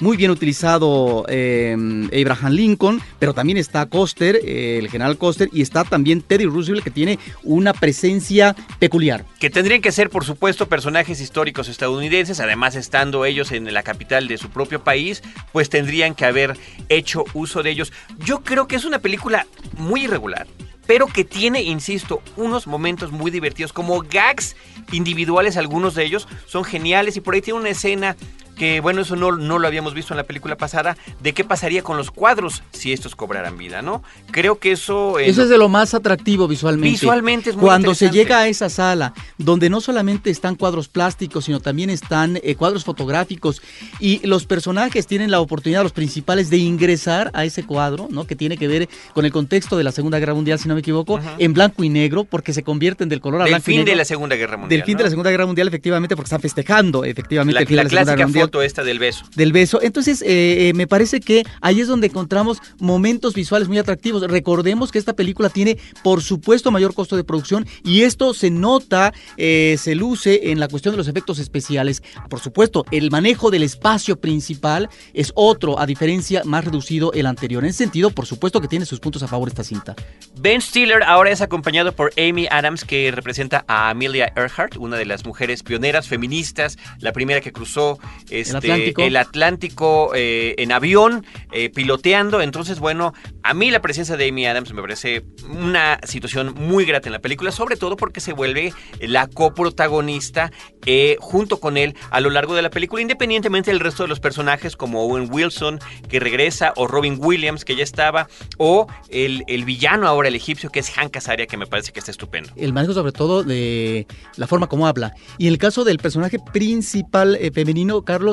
muy 0.00 0.16
bien 0.16 0.30
utilizado 0.30 1.24
em, 1.28 2.08
Abraham 2.12 2.52
Lincoln, 2.52 3.02
pero 3.18 3.34
también 3.34 3.58
está 3.58 3.86
Coster, 3.86 4.40
eh, 4.42 4.78
el 4.78 4.88
general 4.88 5.18
Coster, 5.18 5.48
y 5.52 5.62
está 5.62 5.84
también 5.84 6.22
Teddy 6.22 6.46
Roosevelt, 6.46 6.84
que 6.84 6.90
tiene 6.90 7.18
una 7.42 7.72
presencia 7.72 8.54
peculiar. 8.78 9.24
Que 9.40 9.50
tendrían 9.50 9.80
que 9.80 9.92
ser, 9.92 10.10
por 10.10 10.24
supuesto, 10.24 10.68
personajes 10.68 11.20
históricos 11.20 11.68
estadounidenses, 11.68 12.40
además 12.40 12.76
estando 12.76 13.24
ellos 13.24 13.52
en 13.52 13.72
la 13.72 13.82
capital 13.82 14.28
de 14.28 14.38
su 14.38 14.50
propio 14.50 14.82
país, 14.82 15.22
pues 15.52 15.68
tendrían 15.68 16.14
que 16.14 16.24
haber 16.24 16.56
hecho 16.88 17.24
uso 17.34 17.62
de 17.62 17.70
ellos. 17.70 17.92
Yo 18.18 18.42
creo 18.42 18.68
que 18.68 18.76
es 18.76 18.84
una 18.84 18.95
película 18.98 19.46
muy 19.76 20.04
irregular, 20.04 20.46
pero 20.86 21.06
que 21.06 21.24
tiene, 21.24 21.62
insisto, 21.62 22.22
unos 22.36 22.66
momentos 22.66 23.10
muy 23.12 23.30
divertidos, 23.30 23.72
como 23.72 24.00
gags 24.00 24.56
individuales, 24.92 25.56
algunos 25.56 25.94
de 25.94 26.04
ellos 26.04 26.28
son 26.46 26.64
geniales 26.64 27.16
y 27.16 27.20
por 27.20 27.34
ahí 27.34 27.40
tiene 27.40 27.60
una 27.60 27.70
escena 27.70 28.16
que 28.56 28.80
bueno, 28.80 29.02
eso 29.02 29.14
no, 29.16 29.32
no, 29.32 29.58
lo 29.58 29.66
habíamos 29.66 29.94
visto 29.94 30.14
en 30.14 30.16
la 30.16 30.24
película 30.24 30.56
pasada, 30.56 30.96
de 31.20 31.34
qué 31.34 31.44
pasaría 31.44 31.82
con 31.82 31.96
los 31.96 32.10
cuadros 32.10 32.62
si 32.72 32.92
estos 32.92 33.14
cobraran 33.14 33.58
vida, 33.58 33.82
¿no? 33.82 34.02
Creo 34.30 34.58
que 34.58 34.72
eso... 34.72 35.18
eso 35.18 35.42
es 35.42 35.48
de 35.48 35.58
lo 35.58 35.68
más 35.68 35.94
atractivo 35.94 36.48
visualmente. 36.48 36.90
Visualmente 36.90 37.50
es 37.50 37.56
muy 37.56 37.66
Cuando 37.66 37.94
se 37.94 38.10
llega 38.10 38.38
a 38.38 38.48
esa 38.48 38.70
sala, 38.70 39.12
donde 39.38 39.68
no 39.68 39.80
solamente 39.80 40.30
están 40.30 40.56
cuadros 40.56 40.88
plásticos, 40.88 41.44
sino 41.44 41.60
también 41.60 41.90
están 41.90 42.38
eh, 42.42 42.54
cuadros 42.54 42.84
fotográficos, 42.84 43.62
y 44.00 44.26
los 44.26 44.46
personajes 44.46 45.06
tienen 45.06 45.30
la 45.30 45.40
oportunidad, 45.40 45.82
los 45.82 45.92
principales, 45.92 46.48
de 46.50 46.56
ingresar 46.56 47.30
a 47.34 47.44
ese 47.44 47.64
cuadro, 47.64 48.08
¿no? 48.10 48.26
Que 48.26 48.36
tiene 48.36 48.56
que 48.56 48.68
ver 48.68 48.88
con 49.12 49.24
el 49.26 49.32
contexto 49.32 49.76
de 49.76 49.84
la 49.84 49.92
Segunda 49.92 50.18
Guerra 50.18 50.34
Mundial, 50.34 50.58
si 50.58 50.68
no 50.68 50.74
me 50.74 50.80
equivoco, 50.80 51.20
en 51.38 51.52
blanco 51.52 51.84
y 51.84 51.90
negro, 51.90 52.24
porque 52.24 52.54
se 52.54 52.62
convierten 52.62 53.08
del 53.10 53.20
color 53.20 53.42
a 53.42 53.44
del 53.44 53.52
blanco 53.52 53.64
fin 53.64 53.74
y 53.74 53.76
negro. 53.78 53.90
de 53.90 53.96
la 53.96 54.04
Segunda 54.06 54.36
Guerra 54.36 54.56
Mundial. 54.56 54.78
Del 54.78 54.86
fin 54.86 54.96
de 54.96 55.04
la 55.04 55.10
Segunda 55.10 55.30
Guerra 55.30 55.46
Mundial, 55.46 55.68
efectivamente, 55.68 56.16
porque 56.16 56.26
están 56.26 56.40
festejando, 56.40 57.04
efectivamente, 57.04 57.54
la, 57.54 57.60
el 57.60 57.66
fin 57.66 57.76
de 57.76 57.84
la, 57.84 57.90
Segunda 57.90 58.12
Guerra 58.14 58.26
Mundial 58.26 58.45
foto 58.46 58.62
esta 58.62 58.84
del 58.84 59.00
beso. 59.00 59.24
Del 59.34 59.52
beso. 59.52 59.82
Entonces, 59.82 60.22
eh, 60.22 60.68
eh, 60.68 60.72
me 60.74 60.86
parece 60.86 61.18
que 61.18 61.42
ahí 61.60 61.80
es 61.80 61.88
donde 61.88 62.06
encontramos 62.06 62.58
momentos 62.78 63.34
visuales 63.34 63.66
muy 63.66 63.78
atractivos. 63.78 64.22
Recordemos 64.22 64.92
que 64.92 65.00
esta 65.00 65.14
película 65.14 65.48
tiene, 65.48 65.78
por 66.04 66.22
supuesto, 66.22 66.70
mayor 66.70 66.94
costo 66.94 67.16
de 67.16 67.24
producción 67.24 67.66
y 67.82 68.02
esto 68.02 68.34
se 68.34 68.50
nota, 68.50 69.12
eh, 69.36 69.76
se 69.80 69.96
luce 69.96 70.52
en 70.52 70.60
la 70.60 70.68
cuestión 70.68 70.92
de 70.92 70.98
los 70.98 71.08
efectos 71.08 71.40
especiales. 71.40 72.04
Por 72.30 72.38
supuesto, 72.38 72.84
el 72.92 73.10
manejo 73.10 73.50
del 73.50 73.64
espacio 73.64 74.16
principal 74.16 74.88
es 75.12 75.32
otro, 75.34 75.80
a 75.80 75.86
diferencia 75.86 76.42
más 76.44 76.64
reducido 76.64 77.12
el 77.12 77.26
anterior. 77.26 77.64
En 77.64 77.70
ese 77.70 77.78
sentido, 77.78 78.10
por 78.10 78.26
supuesto 78.26 78.60
que 78.60 78.68
tiene 78.68 78.86
sus 78.86 79.00
puntos 79.00 79.24
a 79.24 79.28
favor 79.28 79.48
esta 79.48 79.64
cinta. 79.64 79.96
Ben 80.38 80.60
Stiller 80.60 81.02
ahora 81.02 81.30
es 81.30 81.40
acompañado 81.40 81.92
por 81.92 82.12
Amy 82.16 82.46
Adams, 82.48 82.84
que 82.84 83.10
representa 83.10 83.64
a 83.66 83.90
Amelia 83.90 84.32
Earhart, 84.36 84.76
una 84.76 84.96
de 84.96 85.06
las 85.06 85.24
mujeres 85.24 85.64
pioneras 85.64 86.06
feministas, 86.06 86.78
la 87.00 87.12
primera 87.12 87.40
que 87.40 87.52
cruzó 87.52 87.98
este, 88.40 88.94
el 88.98 89.16
Atlántico, 89.16 90.12
eh, 90.14 90.54
en 90.58 90.72
avión, 90.72 91.24
eh, 91.52 91.70
piloteando. 91.70 92.40
Entonces, 92.40 92.78
bueno, 92.78 93.14
a 93.42 93.54
mí 93.54 93.70
la 93.70 93.80
presencia 93.80 94.16
de 94.16 94.28
Amy 94.28 94.46
Adams 94.46 94.72
me 94.72 94.82
parece 94.82 95.24
una 95.48 95.98
situación 96.04 96.54
muy 96.54 96.84
grata 96.84 97.08
en 97.08 97.12
la 97.12 97.20
película, 97.20 97.50
sobre 97.50 97.76
todo 97.76 97.96
porque 97.96 98.20
se 98.20 98.32
vuelve 98.32 98.72
la 99.00 99.28
coprotagonista 99.28 100.50
eh, 100.84 101.16
junto 101.20 101.60
con 101.60 101.76
él 101.76 101.94
a 102.10 102.20
lo 102.20 102.30
largo 102.30 102.54
de 102.54 102.62
la 102.62 102.70
película, 102.70 103.02
independientemente 103.02 103.70
del 103.70 103.80
resto 103.80 104.02
de 104.02 104.08
los 104.08 104.20
personajes 104.20 104.76
como 104.76 105.02
Owen 105.02 105.28
Wilson, 105.30 105.78
que 106.08 106.20
regresa, 106.20 106.72
o 106.76 106.86
Robin 106.86 107.18
Williams, 107.18 107.64
que 107.64 107.76
ya 107.76 107.84
estaba, 107.84 108.28
o 108.58 108.86
el, 109.08 109.44
el 109.46 109.64
villano 109.64 110.08
ahora, 110.08 110.28
el 110.28 110.34
egipcio, 110.34 110.70
que 110.70 110.80
es 110.80 110.90
Hank 110.90 111.16
Azaria, 111.16 111.46
que 111.46 111.56
me 111.56 111.66
parece 111.66 111.92
que 111.92 112.00
está 112.00 112.10
estupendo. 112.10 112.50
El 112.56 112.72
manejo 112.72 112.94
sobre 112.94 113.12
todo 113.12 113.42
de 113.42 114.06
la 114.36 114.46
forma 114.46 114.66
como 114.66 114.86
habla. 114.86 115.14
Y 115.38 115.46
en 115.46 115.52
el 115.52 115.58
caso 115.58 115.84
del 115.84 115.98
personaje 115.98 116.38
principal 116.52 117.38
femenino, 117.52 118.02
Carlos, 118.02 118.25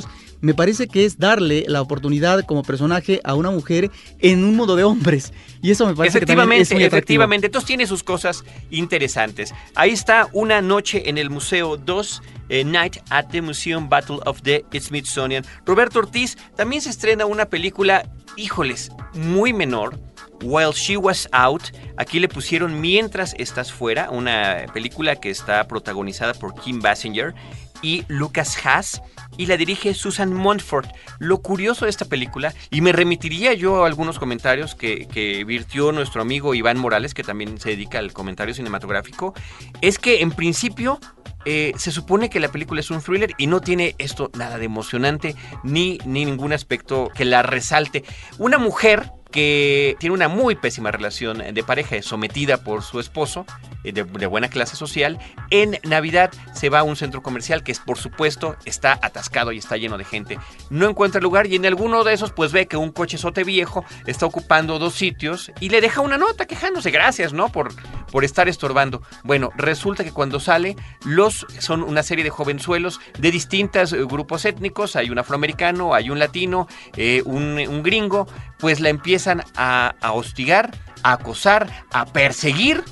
me 0.44 0.54
parece 0.54 0.88
que 0.88 1.06
es 1.06 1.20
darle 1.20 1.64
la 1.70 1.82
oportunidad 1.82 2.46
como 2.46 2.64
personaje 2.64 3.22
a 3.24 3.34
una 3.34 3.50
mujer 3.50 3.90
en 4.20 4.44
un 4.44 4.58
mundo 4.58 4.76
de 4.76 4.84
hombres. 4.84 5.32
Y 5.62 5.72
eso 5.72 5.88
me 5.88 5.96
parece 5.96 6.18
efectivamente, 6.18 6.76
que 6.76 6.82
es 6.84 6.88
Efectivamente, 6.88 7.48
entonces 7.48 7.66
tiene 7.66 7.88
sus 7.88 8.04
cosas 8.04 8.44
interesantes. 8.70 9.54
Ahí 9.74 9.92
está 9.92 10.28
Una 10.34 10.62
Noche 10.62 11.10
en 11.10 11.18
el 11.18 11.30
Museo 11.30 11.78
2, 11.78 12.22
eh, 12.50 12.66
Night 12.66 12.98
at 13.10 13.28
the 13.32 13.42
Museum 13.42 13.88
Battle 13.88 14.20
of 14.26 14.42
the 14.42 14.66
Smithsonian. 14.78 15.46
Roberto 15.66 16.00
Ortiz 16.00 16.38
también 16.58 16.82
se 16.82 16.90
estrena 16.90 17.26
una 17.26 17.46
película, 17.46 18.12
híjoles, 18.36 18.92
muy 19.14 19.54
menor. 19.54 19.98
While 20.44 20.74
She 20.74 20.98
Was 20.98 21.30
Out, 21.32 21.64
aquí 21.96 22.20
le 22.20 22.28
pusieron 22.28 22.82
Mientras 22.82 23.34
Estás 23.38 23.72
Fuera, 23.72 24.10
una 24.10 24.66
película 24.74 25.16
que 25.16 25.30
está 25.30 25.66
protagonizada 25.70 26.34
por 26.34 26.54
Kim 26.56 26.82
Basinger 26.82 27.34
y 27.82 28.04
Lucas 28.10 28.58
Haas 28.66 29.02
y 29.38 29.46
la 29.46 29.58
dirige 29.58 29.94
Susan 29.94 30.34
Montfort. 30.34 30.90
Lo 31.20 31.42
curioso 31.42 31.86
de 31.86 31.92
esta 31.92 32.06
película, 32.06 32.54
y 32.70 32.82
me 32.82 32.92
remitiría 32.92 33.54
yo 33.54 33.84
a 33.84 33.88
algunos 33.88 34.20
comentarios 34.20 34.76
que, 34.76 35.08
que 35.08 35.44
virtió 35.44 35.92
nuestro 35.92 36.22
amigo 36.22 36.56
Iván 36.56 36.78
Morales, 36.78 37.14
que 37.14 37.24
también 37.24 37.60
se 37.60 37.70
dedica 37.70 38.00
al 38.00 38.14
comentario 38.14 38.54
cinematográfico, 38.54 39.34
es 39.82 40.00
que 40.00 40.22
en 40.22 40.32
principio 40.32 41.00
eh, 41.46 41.74
se 41.78 41.92
supone 41.92 42.30
que 42.30 42.40
la 42.40 42.52
película 42.52 42.80
es 42.80 42.90
un 42.90 43.02
thriller 43.02 43.32
y 43.38 43.48
no 43.48 43.60
tiene 43.60 43.96
esto 43.98 44.32
nada 44.38 44.58
de 44.58 44.66
emocionante 44.66 45.36
ni, 45.64 45.98
ni 46.06 46.26
ningún 46.26 46.54
aspecto 46.54 47.10
que 47.14 47.26
la 47.26 47.42
resalte. 47.44 48.04
Una 48.38 48.58
mujer 48.58 49.12
que 49.34 49.98
tiene 50.00 50.14
una 50.14 50.30
muy 50.30 50.56
pésima 50.56 50.92
relación 50.92 51.40
de 51.40 51.64
pareja, 51.64 52.02
sometida 52.02 52.64
por 52.64 52.84
su 52.84 53.00
esposo, 53.00 53.46
eh, 53.84 53.92
de, 53.92 54.04
buena 54.04 54.48
clase 54.48 54.78
social. 54.78 55.20
En 55.50 55.80
Navidad 55.84 56.32
se 56.54 56.70
va 56.70 56.80
a 56.80 56.84
un 56.84 56.96
centro 56.96 57.22
comercial 57.22 57.64
que, 57.64 57.76
por 57.86 57.98
supuesto, 57.98 58.56
está 58.64 58.94
atascado 59.02 59.52
y 59.52 59.58
está 59.58 59.76
lleno 59.76 59.98
de 59.98 60.06
gente. 60.06 60.40
No 60.70 60.88
encuentra 60.88 61.20
lugar 61.20 61.48
y 61.48 61.56
en 61.56 61.66
alguno 61.66 62.04
de 62.04 62.14
esos, 62.14 62.32
pues 62.32 62.52
ve 62.52 62.68
que 62.68 62.78
un 62.78 62.92
cochezote 62.92 63.44
viejo 63.44 63.84
está 64.06 64.28
ocupando 64.28 64.78
dos 64.80 64.94
sitios 64.94 65.52
y 65.60 65.70
le 65.70 65.82
deja 65.82 66.02
una 66.02 66.18
nota 66.18 66.46
quejándose. 66.46 66.92
Gracias, 66.92 67.34
¿no? 67.34 67.50
Por, 67.50 67.74
por 68.14 68.24
estar 68.24 68.48
estorbando. 68.48 69.02
Bueno, 69.24 69.50
resulta 69.58 70.04
que 70.04 70.12
cuando 70.12 70.40
sale, 70.40 70.76
los 71.04 71.48
son 71.58 71.82
una 71.82 72.04
serie 72.04 72.24
de 72.24 72.30
jovenzuelos 72.30 73.02
de 73.18 73.32
distintos 73.32 73.92
eh, 73.92 74.04
grupos 74.04 74.46
étnicos. 74.46 74.96
Hay 74.96 75.10
un 75.10 75.18
afroamericano, 75.18 75.96
hay 75.96 76.12
un 76.12 76.20
latino, 76.20 76.68
eh, 76.96 77.24
un, 77.26 77.58
un 77.68 77.82
gringo. 77.82 78.28
Pues 78.60 78.82
la 78.82 78.90
empieza 78.90 79.38
a, 79.56 79.96
hostigar, 80.14 80.78
a 81.02 81.14
acosar, 81.14 81.86
a 81.92 82.06
perseguir 82.06 82.84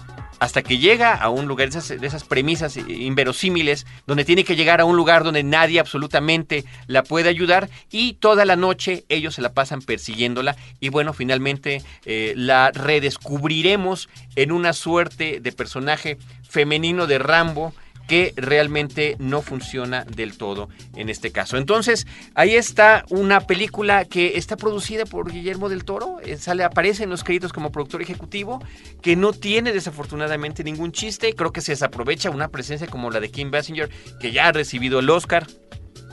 hasta 0.41 0.63
que 0.63 0.79
llega 0.79 1.13
a 1.13 1.29
un 1.29 1.45
lugar 1.45 1.69
de 1.69 2.07
esas, 2.07 2.23
premisas 2.23 2.75
inverosímiles, 2.75 3.85
donde 4.07 4.25
tiene 4.25 4.43
que 4.43 4.55
llegar 4.55 4.81
a 4.81 4.85
un 4.85 4.97
lugar 4.97 5.23
donde 5.23 5.43
nadie 5.43 5.79
absolutamente 5.79 6.65
la 6.87 7.03
puede 7.03 7.29
ayudar 7.29 7.69
y 7.91 8.13
toda 8.13 8.43
la 8.43 8.55
noche 8.55 9.05
ellos 9.07 9.35
se 9.35 9.43
la 9.43 9.53
pasan 9.53 9.83
persiguiéndola. 9.83 10.55
Y 10.79 10.89
bueno, 10.89 11.13
finalmente 11.13 11.83
eh, 12.05 12.33
la 12.35 12.71
redescubriremos 12.71 14.09
en 14.35 14.51
una 14.51 14.73
suerte 14.73 15.41
de 15.41 15.51
personaje 15.51 16.17
femenino 16.49 17.05
de 17.05 17.19
Rambo 17.19 17.71
que 18.07 18.33
realmente 18.35 19.15
no 19.19 19.41
funciona 19.41 20.05
del 20.05 20.37
todo 20.37 20.69
en 20.95 21.09
este 21.09 21.31
caso. 21.31 21.57
Entonces, 21.57 22.07
ahí 22.35 22.55
está 22.55 23.05
una 23.09 23.41
película 23.41 24.05
que 24.05 24.37
está 24.37 24.57
producida 24.57 25.05
por 25.05 25.31
Guillermo 25.31 25.69
del 25.69 25.85
Toro, 25.85 26.19
eh, 26.23 26.37
sale, 26.37 26.63
aparece 26.63 27.03
en 27.03 27.09
los 27.09 27.23
créditos 27.23 27.53
como 27.53 27.71
productor 27.71 28.01
ejecutivo, 28.01 28.63
que 29.01 29.15
no 29.15 29.33
tiene 29.33 29.71
desafortunadamente 29.71 30.63
ningún 30.63 30.91
chiste, 30.91 31.33
creo 31.33 31.51
que 31.51 31.61
se 31.61 31.73
desaprovecha 31.73 32.29
una 32.29 32.49
presencia 32.49 32.87
como 32.87 33.09
la 33.11 33.19
de 33.19 33.31
Kim 33.31 33.51
Basinger, 33.51 33.89
que 34.19 34.31
ya 34.31 34.47
ha 34.47 34.51
recibido 34.51 34.99
el 34.99 35.09
Oscar. 35.09 35.47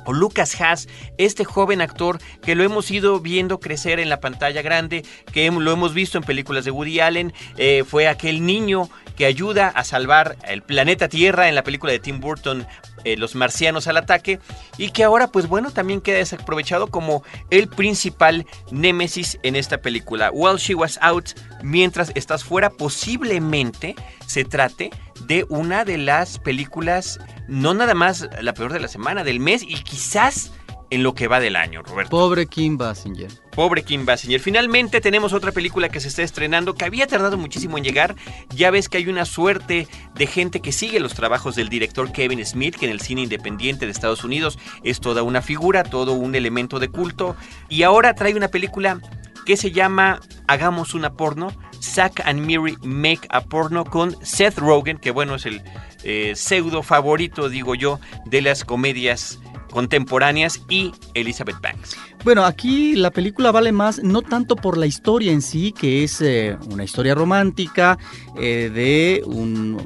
O 0.04 0.12
Lucas 0.14 0.58
Haas, 0.58 0.88
este 1.18 1.44
joven 1.44 1.82
actor 1.82 2.18
que 2.40 2.54
lo 2.54 2.64
hemos 2.64 2.90
ido 2.90 3.20
viendo 3.20 3.60
crecer 3.60 4.00
en 4.00 4.08
la 4.08 4.20
pantalla 4.20 4.62
grande, 4.62 5.04
que 5.34 5.50
lo 5.50 5.70
hemos 5.70 5.92
visto 5.92 6.16
en 6.16 6.24
películas 6.24 6.64
de 6.64 6.70
Woody 6.70 7.00
Allen, 7.00 7.34
eh, 7.58 7.84
fue 7.86 8.08
aquel 8.08 8.46
niño 8.46 8.88
que 9.18 9.26
ayuda 9.26 9.66
a 9.68 9.82
salvar 9.82 10.36
el 10.46 10.62
planeta 10.62 11.08
Tierra 11.08 11.48
en 11.48 11.56
la 11.56 11.64
película 11.64 11.90
de 11.90 11.98
Tim 11.98 12.20
Burton 12.20 12.64
eh, 13.02 13.16
Los 13.16 13.34
Marcianos 13.34 13.88
al 13.88 13.96
Ataque 13.96 14.38
y 14.76 14.90
que 14.90 15.02
ahora 15.02 15.26
pues 15.26 15.48
bueno 15.48 15.72
también 15.72 16.00
queda 16.00 16.18
desaprovechado 16.18 16.86
como 16.86 17.24
el 17.50 17.66
principal 17.66 18.46
némesis 18.70 19.36
en 19.42 19.56
esta 19.56 19.78
película. 19.78 20.30
While 20.32 20.58
She 20.58 20.76
Was 20.76 21.00
Out, 21.02 21.30
mientras 21.64 22.12
estás 22.14 22.44
fuera, 22.44 22.70
posiblemente 22.70 23.96
se 24.24 24.44
trate 24.44 24.90
de 25.26 25.44
una 25.48 25.84
de 25.84 25.98
las 25.98 26.38
películas, 26.38 27.18
no 27.48 27.74
nada 27.74 27.94
más 27.94 28.28
la 28.40 28.54
peor 28.54 28.72
de 28.72 28.78
la 28.78 28.88
semana, 28.88 29.24
del 29.24 29.40
mes 29.40 29.64
y 29.64 29.82
quizás 29.82 30.52
en 30.90 31.02
lo 31.02 31.14
que 31.14 31.28
va 31.28 31.40
del 31.40 31.56
año, 31.56 31.82
Roberto. 31.82 32.10
Pobre 32.10 32.46
Kim 32.46 32.78
Basinger. 32.78 33.30
Pobre 33.54 33.82
Kim 33.82 34.06
Basinger. 34.06 34.40
Finalmente 34.40 35.00
tenemos 35.00 35.32
otra 35.32 35.52
película 35.52 35.88
que 35.88 36.00
se 36.00 36.08
está 36.08 36.22
estrenando 36.22 36.74
que 36.74 36.84
había 36.84 37.06
tardado 37.06 37.36
muchísimo 37.36 37.78
en 37.78 37.84
llegar. 37.84 38.16
Ya 38.50 38.70
ves 38.70 38.88
que 38.88 38.98
hay 38.98 39.08
una 39.08 39.24
suerte 39.24 39.88
de 40.14 40.26
gente 40.26 40.60
que 40.60 40.72
sigue 40.72 41.00
los 41.00 41.14
trabajos 41.14 41.56
del 41.56 41.68
director 41.68 42.12
Kevin 42.12 42.44
Smith, 42.44 42.76
que 42.76 42.86
en 42.86 42.92
el 42.92 43.00
cine 43.00 43.22
independiente 43.22 43.86
de 43.86 43.92
Estados 43.92 44.24
Unidos 44.24 44.58
es 44.82 45.00
toda 45.00 45.22
una 45.22 45.42
figura, 45.42 45.84
todo 45.84 46.12
un 46.12 46.34
elemento 46.34 46.78
de 46.78 46.88
culto. 46.88 47.36
Y 47.68 47.82
ahora 47.82 48.14
trae 48.14 48.34
una 48.34 48.48
película 48.48 49.00
que 49.44 49.56
se 49.56 49.72
llama 49.72 50.20
Hagamos 50.46 50.94
una 50.94 51.14
porno. 51.14 51.52
Zack 51.80 52.22
and 52.26 52.40
Miri 52.40 52.76
Make 52.82 53.28
a 53.30 53.40
Porno 53.40 53.84
con 53.84 54.16
Seth 54.24 54.58
Rogen, 54.58 54.98
que 54.98 55.12
bueno, 55.12 55.36
es 55.36 55.46
el 55.46 55.62
eh, 56.02 56.32
pseudo 56.34 56.82
favorito, 56.82 57.48
digo 57.48 57.74
yo, 57.74 58.00
de 58.26 58.42
las 58.42 58.64
comedias 58.64 59.38
contemporáneas 59.70 60.60
y 60.68 60.92
Elizabeth 61.14 61.60
Banks. 61.60 61.96
Bueno, 62.24 62.44
aquí 62.44 62.96
la 62.96 63.10
película 63.10 63.52
vale 63.52 63.72
más 63.72 64.02
no 64.02 64.22
tanto 64.22 64.56
por 64.56 64.76
la 64.76 64.86
historia 64.86 65.32
en 65.32 65.40
sí, 65.40 65.72
que 65.72 66.04
es 66.04 66.20
eh, 66.20 66.56
una 66.70 66.84
historia 66.84 67.14
romántica 67.14 67.98
eh, 68.36 68.70
de 68.74 69.22
un 69.24 69.78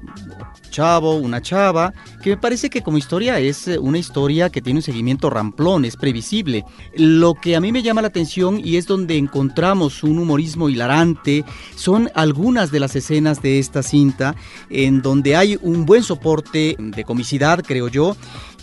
chavo, 0.72 1.16
una 1.16 1.40
chava, 1.40 1.92
que 2.22 2.30
me 2.30 2.36
parece 2.38 2.70
que 2.70 2.82
como 2.82 2.98
historia 2.98 3.38
es 3.38 3.68
eh, 3.68 3.78
una 3.78 3.98
historia 3.98 4.50
que 4.50 4.60
tiene 4.60 4.78
un 4.78 4.82
seguimiento 4.82 5.30
ramplón, 5.30 5.84
es 5.84 5.96
previsible. 5.96 6.64
Lo 6.96 7.34
que 7.34 7.54
a 7.54 7.60
mí 7.60 7.70
me 7.70 7.82
llama 7.82 8.02
la 8.02 8.08
atención 8.08 8.58
y 8.58 8.76
es 8.76 8.86
donde 8.86 9.16
encontramos 9.18 10.02
un 10.02 10.18
humorismo 10.18 10.68
hilarante 10.68 11.44
son 11.76 12.10
algunas 12.14 12.72
de 12.72 12.80
las 12.80 12.96
escenas 12.96 13.42
de 13.42 13.60
esta 13.60 13.82
cinta 13.82 14.34
en 14.70 15.02
donde 15.02 15.36
hay 15.36 15.58
un 15.62 15.84
buen 15.84 16.02
soporte 16.02 16.74
de 16.78 17.04
comicidad, 17.04 17.62
creo 17.62 17.88
yo, 17.88 18.16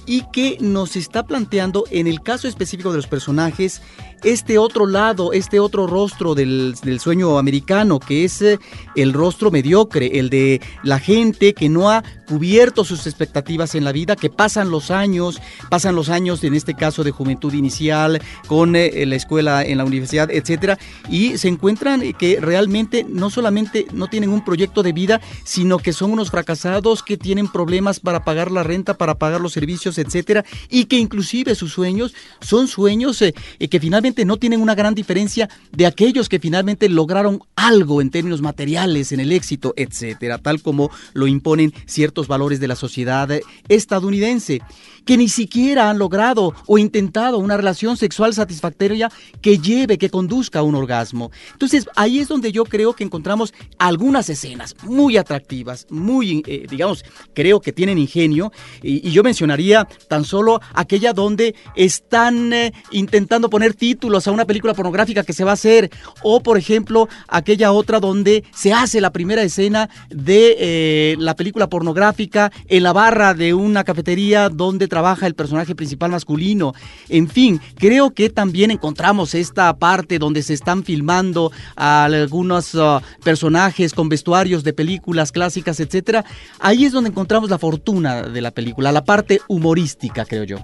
y 0.09 0.23
que 0.33 0.57
nos 0.59 0.95
está 0.95 1.21
planteando 1.21 1.83
en 1.91 2.07
el 2.07 2.23
caso 2.23 2.47
específico 2.47 2.89
de 2.89 2.97
los 2.97 3.05
personajes 3.05 3.83
este 4.23 4.57
otro 4.57 4.85
lado, 4.85 5.33
este 5.33 5.59
otro 5.59 5.87
rostro 5.87 6.35
del, 6.35 6.75
sueño 6.99 7.37
americano, 7.37 7.99
que 7.99 8.25
es 8.25 8.41
eh, 8.41 8.59
el 8.95 9.13
rostro 9.13 9.51
mediocre, 9.51 10.19
el 10.19 10.29
de 10.29 10.61
la 10.83 10.99
gente 10.99 11.53
que 11.53 11.69
no 11.69 11.91
ha 11.91 12.03
cubierto 12.27 12.83
sus 12.83 13.07
expectativas 13.07 13.75
en 13.75 13.83
la 13.83 13.91
vida, 13.91 14.15
que 14.15 14.29
pasan 14.29 14.71
los 14.71 14.91
años, 14.91 15.41
pasan 15.69 15.95
los 15.95 16.09
años 16.09 16.43
en 16.43 16.53
este 16.53 16.73
caso 16.73 17.03
de 17.03 17.11
juventud 17.11 17.53
inicial, 17.53 18.21
con 18.47 18.75
eh, 18.75 19.05
la 19.05 19.15
escuela, 19.15 19.63
en 19.63 19.77
la 19.77 19.85
universidad, 19.85 20.29
etcétera, 20.31 20.77
y 21.09 21.37
se 21.37 21.47
encuentran 21.47 22.13
que 22.13 22.39
realmente 22.41 23.05
no 23.07 23.29
solamente 23.29 23.87
no 23.93 24.07
tienen 24.07 24.31
un 24.31 24.43
proyecto 24.43 24.83
de 24.83 24.91
vida, 24.91 25.21
sino 25.43 25.77
que 25.77 25.93
son 25.93 26.11
unos 26.11 26.31
fracasados 26.31 27.03
que 27.03 27.17
tienen 27.17 27.47
problemas 27.47 27.99
para 27.99 28.23
pagar 28.23 28.51
la 28.51 28.63
renta, 28.63 28.95
para 28.95 29.15
pagar 29.15 29.39
los 29.39 29.53
servicios, 29.53 29.97
etcétera, 30.01 30.46
y 30.70 30.86
que 30.86 30.98
inclusive 30.98 31.56
sus 31.56 31.74
sueños 31.74 32.13
son 32.41 32.68
sueños 32.68 33.22
eh, 33.22 33.34
eh, 33.60 33.68
que 33.68 33.79
finalmente 33.79 34.25
no 34.25 34.38
tienen 34.38 34.62
una 34.62 34.75
gran 34.75 34.96
diferencia 34.96 35.50
de 35.72 35.86
aquellos 35.86 36.29
que 36.29 36.39
finalmente 36.39 36.89
lograron 36.89 37.41
algo 37.56 38.01
en 38.01 38.10
términos 38.10 38.41
materiales, 38.41 39.12
en 39.12 39.20
el 39.20 39.32
éxito, 39.32 39.74
etcétera, 39.75 40.38
tal 40.38 40.62
como 40.62 40.91
lo 41.13 41.27
imponen 41.27 41.74
ciertos 41.86 42.27
valores 42.27 42.60
de 42.60 42.68
la 42.68 42.75
sociedad 42.75 43.29
estadounidense 43.68 44.62
que 45.09 45.17
ni 45.17 45.27
siquiera 45.27 45.89
han 45.89 45.97
logrado 45.97 46.53
o 46.67 46.77
intentado 46.77 47.39
una 47.39 47.57
relación 47.57 47.97
sexual 47.97 48.31
satisfactoria 48.35 49.09
que 49.41 49.57
lleve, 49.57 49.97
que 49.97 50.11
conduzca 50.11 50.59
a 50.59 50.61
un 50.61 50.75
orgasmo. 50.75 51.31
Entonces, 51.51 51.87
ahí 51.95 52.19
es 52.19 52.27
donde 52.27 52.51
yo 52.51 52.63
creo 52.63 52.93
que 52.93 53.05
encontramos 53.05 53.51
algunas 53.79 54.29
escenas 54.29 54.75
muy 54.83 55.17
atractivas, 55.17 55.87
muy, 55.89 56.43
eh, 56.45 56.67
digamos, 56.69 57.03
creo 57.33 57.59
que 57.59 57.73
tienen 57.73 57.97
ingenio, 57.97 58.51
y, 58.83 59.09
yo 59.09 59.23
mencionaría 59.23 59.87
tan 60.07 60.25
solo 60.25 60.61
aquella 60.75 61.11
donde 61.11 61.55
están 61.75 62.53
eh, 62.53 62.71
intentando 62.91 63.49
poner 63.49 63.73
títulos 63.73 64.27
a 64.27 64.31
una 64.31 64.45
película 64.45 64.75
pornográfica 64.75 65.23
que 65.23 65.33
se 65.33 65.43
va 65.43 65.49
a 65.49 65.53
hacer, 65.55 65.89
o 66.21 66.43
por 66.43 66.55
ejemplo, 66.55 67.09
aquella 67.27 67.71
otra 67.71 67.99
donde 67.99 68.43
se 68.53 68.73
hace 68.73 69.01
la 69.01 69.11
primera 69.11 69.41
escena 69.41 69.89
de 70.11 70.55
eh, 70.59 71.15
la 71.17 71.35
película 71.35 71.67
pornográfica 71.67 72.51
en 72.67 72.83
la 72.83 72.93
barra 72.93 73.33
de 73.33 73.55
una 73.55 73.83
cafetería 73.83 74.49
donde 74.49 74.87
trabaja 74.87 74.99
el 75.22 75.34
personaje 75.34 75.75
principal 75.75 76.12
masculino. 76.12 76.74
En 77.08 77.27
fin, 77.27 77.60
creo 77.75 78.12
que 78.12 78.29
también 78.29 78.70
encontramos 78.70 79.34
esta 79.34 79.75
parte 79.77 80.20
donde 80.20 80.44
se 80.44 80.53
están 80.53 80.84
filmando 80.84 81.51
algunos 81.75 82.75
uh, 82.75 83.00
personajes 83.24 83.94
con 83.94 84.10
vestuarios 84.10 84.63
de 84.63 84.74
películas 84.74 85.32
clásicas, 85.32 85.79
etcétera. 85.79 86.25
Ahí 86.60 86.86
es 86.86 86.91
donde 86.91 87.10
encontramos 87.10 87.50
la 87.50 87.58
fortuna 87.58 88.24
de 88.24 88.41
la 88.41 88.51
película, 88.51 88.91
la 88.91 89.03
parte 89.03 89.41
humorística, 89.48 90.25
creo 90.25 90.44
yo. 90.44 90.58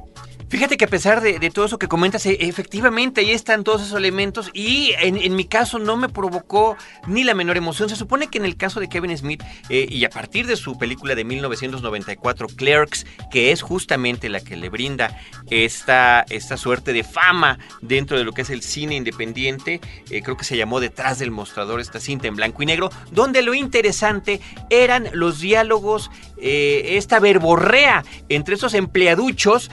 Fíjate 0.47 0.77
que 0.77 0.85
a 0.85 0.87
pesar 0.87 1.21
de, 1.21 1.39
todo 1.49 1.65
eso 1.65 1.79
que 1.79 1.87
comentas, 1.87 2.25
e, 2.25 2.37
efectivamente 2.41 3.21
ahí 3.21 3.31
están 3.31 3.63
todos 3.63 3.81
esos 3.81 3.97
elementos 3.97 4.51
y 4.53 4.93
en, 4.99 5.35
mi 5.35 5.45
caso 5.45 5.79
no 5.79 5.97
me 5.97 6.07
provocó 6.07 6.77
ni 7.07 7.23
la 7.23 7.33
menor 7.33 7.57
emoción. 7.57 7.89
Se 7.89 7.95
supone 7.95 8.27
que 8.27 8.37
en 8.37 8.45
el 8.45 8.55
caso 8.55 8.79
de 8.79 8.87
Kevin 8.87 9.17
Smith 9.17 9.43
eh, 9.69 9.87
y 9.89 10.05
a 10.05 10.09
partir 10.09 10.45
de 10.45 10.55
su 10.55 10.77
película 10.77 11.15
de 11.15 11.23
1994, 11.23 12.47
Clerks, 12.55 13.05
que 13.31 13.51
es 13.51 13.63
justamente 13.63 14.29
la 14.29 14.39
que 14.39 14.55
le 14.55 14.69
brinda 14.69 15.17
esta, 15.49 16.25
esta 16.29 16.57
suerte 16.57 16.93
de 16.93 17.03
fama 17.03 17.57
dentro 17.81 18.17
de 18.17 18.23
lo 18.23 18.31
que 18.31 18.43
es 18.43 18.49
el 18.51 18.61
cine 18.61 18.95
independiente, 18.95 19.81
eh, 20.11 20.21
creo 20.21 20.37
que 20.37 20.45
se 20.45 20.57
llamó 20.57 20.79
Detrás 20.79 21.17
del 21.17 21.31
mostrador 21.31 21.79
esta 21.79 21.99
cinta 21.99 22.27
en 22.27 22.35
blanco 22.35 22.61
y 22.61 22.67
negro, 22.67 22.91
donde 23.11 23.41
lo 23.41 23.55
interesante 23.55 24.41
eran 24.69 25.09
los 25.13 25.39
diálogos, 25.39 26.11
eh, 26.37 26.97
esta 26.97 27.19
verborrea 27.19 28.03
entre 28.29 28.55
esos 28.55 28.73
empleaduchos, 28.73 29.71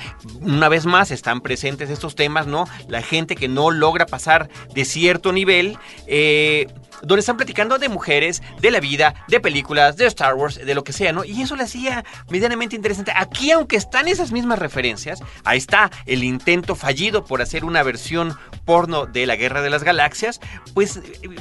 una 0.63 0.69
vez 0.69 0.87
más 0.87 1.11
están 1.11 1.41
presentes 1.41 1.91
estos 1.91 2.15
temas, 2.15 2.47
¿no? 2.47 2.69
La 2.87 3.03
gente 3.03 3.35
que 3.35 3.49
no 3.49 3.73
logra 3.73 4.07
pasar 4.07 4.49
de 4.73 4.85
cierto 4.85 5.33
nivel, 5.33 5.77
eh, 6.07 6.69
donde 7.03 7.21
están 7.21 7.37
platicando 7.37 7.79
de 7.79 7.89
mujeres, 7.89 8.43
de 8.61 8.71
la 8.71 8.81
vida, 8.81 9.15
de 9.29 9.41
películas, 9.41 9.97
de 9.97 10.07
Star 10.07 10.35
Wars, 10.35 10.57
de 10.65 10.75
lo 10.75 10.85
que 10.85 10.93
sea, 10.93 11.13
¿no? 11.13 11.25
Y 11.25 11.43
eso 11.43 11.57
le 11.57 11.65
hacía 11.65 12.05
medianamente 12.31 12.77
interesante. 12.77 13.13
Aquí, 13.15 13.51
aunque 13.51 13.77
están 13.77 14.09
esas 14.09 14.33
mismas 14.33 14.59
referencias, 14.59 15.21
ahí 15.45 15.59
está 15.59 15.91
el 16.07 16.25
intento 16.25 16.75
fallido 16.75 17.25
por 17.25 17.43
hacer 17.43 17.65
una 17.65 17.83
versión 17.83 18.37
porno 18.65 19.07
de 19.07 19.27
la 19.27 19.37
Guerra 19.37 19.63
de 19.63 19.71
las 19.71 19.85
Galaxias, 19.85 20.41
pues 20.75 21.01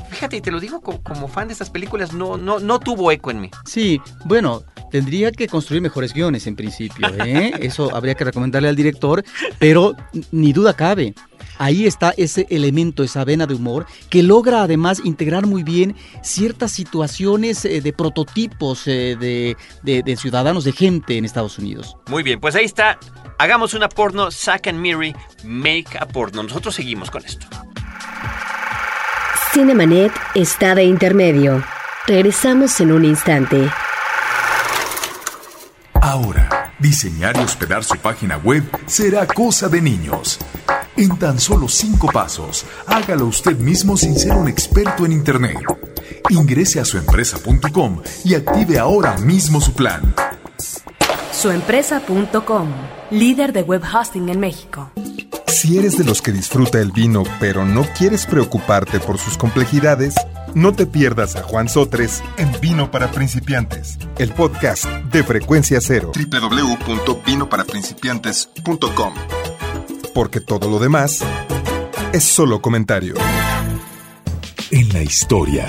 fíjate, 0.09 0.37
y 0.37 0.41
te 0.41 0.51
lo 0.51 0.59
digo 0.59 0.81
como, 0.81 1.27
fan 1.27 1.47
de 1.47 1.53
estas 1.53 1.69
películas, 1.69 2.13
no, 2.13 2.37
no, 2.37 2.59
no 2.59 2.79
tuvo 2.79 3.11
eco 3.11 3.31
en 3.31 3.41
mí. 3.41 3.51
Sí, 3.65 4.01
bueno, 4.25 4.63
tendría 4.91 5.31
que 5.31 5.47
construir 5.47 5.81
mejores 5.81 6.13
guiones 6.13 6.47
en 6.47 6.55
principio, 6.55 7.07
¿eh? 7.25 7.53
Eso 7.61 7.95
habría 7.95 8.15
que 8.15 8.23
recomendarle 8.23 8.69
al 8.69 8.75
director, 8.75 9.23
pero 9.59 9.95
ni 10.31 10.53
duda 10.53 10.73
cabe. 10.73 11.13
Ahí 11.57 11.85
está 11.85 12.13
ese 12.17 12.47
elemento, 12.49 13.03
esa 13.03 13.23
vena 13.23 13.45
de 13.45 13.53
humor, 13.53 13.85
que 14.09 14.23
logra 14.23 14.63
además 14.63 15.01
integrar 15.03 15.45
muy 15.45 15.63
bien 15.63 15.95
ciertas 16.23 16.71
situaciones 16.71 17.65
eh, 17.65 17.81
de 17.81 17.93
prototipos 17.93 18.87
eh, 18.87 19.15
de, 19.19 19.55
de, 19.83 20.15
ciudadanos, 20.17 20.63
de 20.63 20.71
gente 20.71 21.17
en 21.17 21.25
Estados 21.25 21.57
Unidos. 21.59 21.95
Muy 22.07 22.23
bien, 22.23 22.39
pues 22.39 22.55
ahí 22.55 22.65
está. 22.65 22.99
Hagamos 23.37 23.73
una 23.73 23.89
porno, 23.89 24.31
Zack 24.31 24.67
and 24.67 24.79
Miri, 24.79 25.15
make 25.43 25.97
a 25.99 26.07
porno. 26.07 26.43
Nosotros 26.43 26.75
seguimos 26.75 27.09
con 27.09 27.25
esto. 27.25 27.47
Cinemanet 29.53 30.13
está 30.33 30.75
de 30.75 30.83
intermedio. 30.83 31.63
Regresamos 32.07 32.79
en 32.79 32.91
un 32.91 33.05
instante. 33.05 33.69
Ahora, 35.93 36.73
diseñar 36.79 37.35
y 37.37 37.41
hospedar 37.41 37.83
su 37.83 37.95
página 37.97 38.37
web 38.37 38.63
será 38.85 39.27
cosa 39.27 39.69
de 39.69 39.81
niños. 39.81 40.39
En 41.01 41.17
tan 41.17 41.39
solo 41.39 41.67
cinco 41.67 42.07
pasos, 42.13 42.63
hágalo 42.85 43.25
usted 43.25 43.57
mismo 43.57 43.97
sin 43.97 44.15
ser 44.15 44.33
un 44.33 44.47
experto 44.47 45.03
en 45.03 45.13
Internet. 45.13 45.57
Ingrese 46.29 46.79
a 46.79 46.85
suempresa.com 46.85 48.03
y 48.23 48.35
active 48.35 48.77
ahora 48.77 49.17
mismo 49.17 49.59
su 49.61 49.73
plan. 49.73 50.13
Suempresa.com, 51.31 52.67
líder 53.09 53.51
de 53.51 53.63
web 53.63 53.81
hosting 53.81 54.29
en 54.29 54.39
México. 54.39 54.91
Si 55.47 55.79
eres 55.79 55.97
de 55.97 56.03
los 56.03 56.21
que 56.21 56.31
disfruta 56.31 56.79
el 56.79 56.91
vino 56.91 57.23
pero 57.39 57.65
no 57.65 57.83
quieres 57.97 58.27
preocuparte 58.27 58.99
por 58.99 59.17
sus 59.17 59.39
complejidades, 59.39 60.13
no 60.53 60.73
te 60.73 60.85
pierdas 60.85 61.35
a 61.35 61.41
Juan 61.41 61.67
Sotres 61.67 62.21
en 62.37 62.51
Vino 62.61 62.91
para 62.91 63.09
Principiantes, 63.09 63.97
el 64.19 64.31
podcast 64.33 64.85
de 64.85 65.23
Frecuencia 65.23 65.79
Cero. 65.81 66.11
www.vinoparaprincipiantes.com 66.13 69.13
Porque 70.13 70.41
todo 70.41 70.69
lo 70.69 70.79
demás 70.79 71.23
es 72.13 72.23
solo 72.23 72.61
comentario. 72.61 73.15
En 74.69 74.89
la 74.89 75.01
historia. 75.01 75.67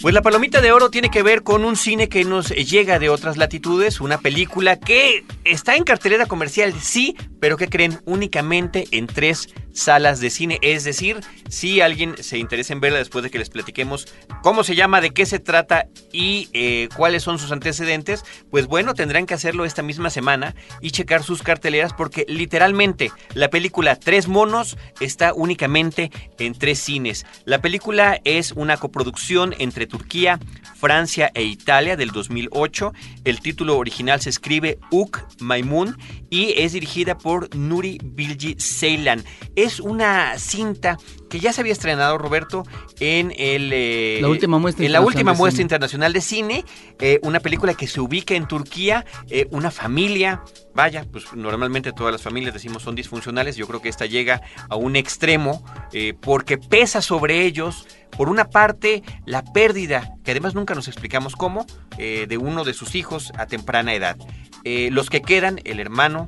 Pues 0.00 0.14
la 0.14 0.22
palomita 0.22 0.62
de 0.62 0.72
oro 0.72 0.88
tiene 0.88 1.10
que 1.10 1.22
ver 1.22 1.42
con 1.42 1.62
un 1.62 1.76
cine 1.76 2.08
que 2.08 2.24
nos 2.24 2.48
llega 2.48 2.98
de 2.98 3.10
otras 3.10 3.36
latitudes, 3.36 4.00
una 4.00 4.16
película 4.16 4.80
que 4.80 5.24
está 5.50 5.76
en 5.76 5.84
cartelera 5.84 6.26
comercial, 6.26 6.74
sí, 6.80 7.16
pero 7.40 7.56
que 7.56 7.68
creen 7.68 8.00
únicamente 8.04 8.86
en 8.92 9.06
tres 9.06 9.48
salas 9.72 10.20
de 10.20 10.30
cine. 10.30 10.58
Es 10.62 10.84
decir, 10.84 11.20
si 11.48 11.80
alguien 11.80 12.14
se 12.22 12.38
interesa 12.38 12.72
en 12.72 12.80
verla 12.80 12.98
después 12.98 13.22
de 13.22 13.30
que 13.30 13.38
les 13.38 13.50
platiquemos 13.50 14.06
cómo 14.42 14.64
se 14.64 14.74
llama, 14.74 15.00
de 15.00 15.10
qué 15.10 15.26
se 15.26 15.38
trata 15.38 15.86
y 16.12 16.48
eh, 16.52 16.88
cuáles 16.96 17.22
son 17.22 17.38
sus 17.38 17.52
antecedentes, 17.52 18.24
pues 18.50 18.66
bueno, 18.66 18.94
tendrán 18.94 19.26
que 19.26 19.34
hacerlo 19.34 19.64
esta 19.64 19.82
misma 19.82 20.10
semana 20.10 20.54
y 20.80 20.90
checar 20.90 21.22
sus 21.22 21.42
carteleras 21.42 21.92
porque 21.92 22.24
literalmente 22.28 23.10
la 23.34 23.50
película 23.50 23.96
Tres 23.96 24.28
Monos 24.28 24.76
está 25.00 25.32
únicamente 25.34 26.10
en 26.38 26.54
tres 26.54 26.78
cines. 26.78 27.26
La 27.44 27.60
película 27.60 28.20
es 28.24 28.52
una 28.52 28.76
coproducción 28.76 29.54
entre 29.58 29.86
Turquía, 29.86 30.38
Francia 30.80 31.30
e 31.34 31.44
Italia 31.44 31.96
del 31.96 32.10
2008. 32.10 32.94
El 33.24 33.40
título 33.40 33.76
original 33.76 34.20
se 34.20 34.30
escribe 34.30 34.78
Uk 34.90 35.20
Maimun 35.38 35.94
y 36.30 36.54
es 36.56 36.72
dirigida 36.72 37.18
por 37.18 37.54
Nuri 37.54 37.98
Bilgi 38.02 38.54
Ceylan 38.58 39.24
es 39.56 39.80
una 39.80 40.38
cinta 40.38 40.96
que 41.30 41.40
ya 41.40 41.52
se 41.52 41.60
había 41.60 41.72
estrenado, 41.72 42.18
Roberto, 42.18 42.64
en 42.98 43.32
el, 43.36 43.70
eh, 43.72 44.18
la 44.20 44.28
última 44.28 44.58
muestra, 44.58 44.84
en 44.84 44.92
la 44.92 45.00
última 45.00 45.32
muestra 45.32 45.62
internacional 45.62 46.12
de 46.12 46.20
cine, 46.20 46.64
eh, 46.98 47.20
una 47.22 47.40
película 47.40 47.74
que 47.74 47.86
se 47.86 48.00
ubica 48.00 48.34
en 48.34 48.48
Turquía, 48.48 49.06
eh, 49.28 49.46
una 49.50 49.70
familia, 49.70 50.42
vaya, 50.74 51.06
pues 51.10 51.32
normalmente 51.34 51.92
todas 51.92 52.12
las 52.12 52.22
familias 52.22 52.52
decimos 52.52 52.82
son 52.82 52.96
disfuncionales, 52.96 53.56
yo 53.56 53.66
creo 53.68 53.80
que 53.80 53.88
esta 53.88 54.06
llega 54.06 54.42
a 54.68 54.76
un 54.76 54.96
extremo 54.96 55.64
porque 56.20 56.58
pesa 56.58 57.00
sobre 57.00 57.44
ellos, 57.44 57.86
por 58.16 58.28
una 58.28 58.50
parte, 58.50 59.02
la 59.24 59.42
pérdida, 59.44 60.14
que 60.24 60.32
además 60.32 60.54
nunca 60.54 60.74
nos 60.74 60.88
explicamos 60.88 61.36
cómo, 61.36 61.64
de 61.96 62.38
uno 62.38 62.64
de 62.64 62.74
sus 62.74 62.94
hijos 62.94 63.32
a 63.36 63.46
temprana 63.46 63.94
edad. 63.94 64.16
los 64.64 65.10
que 65.10 65.22
quedan, 65.22 65.60
el 65.64 65.80
hermano, 65.80 66.19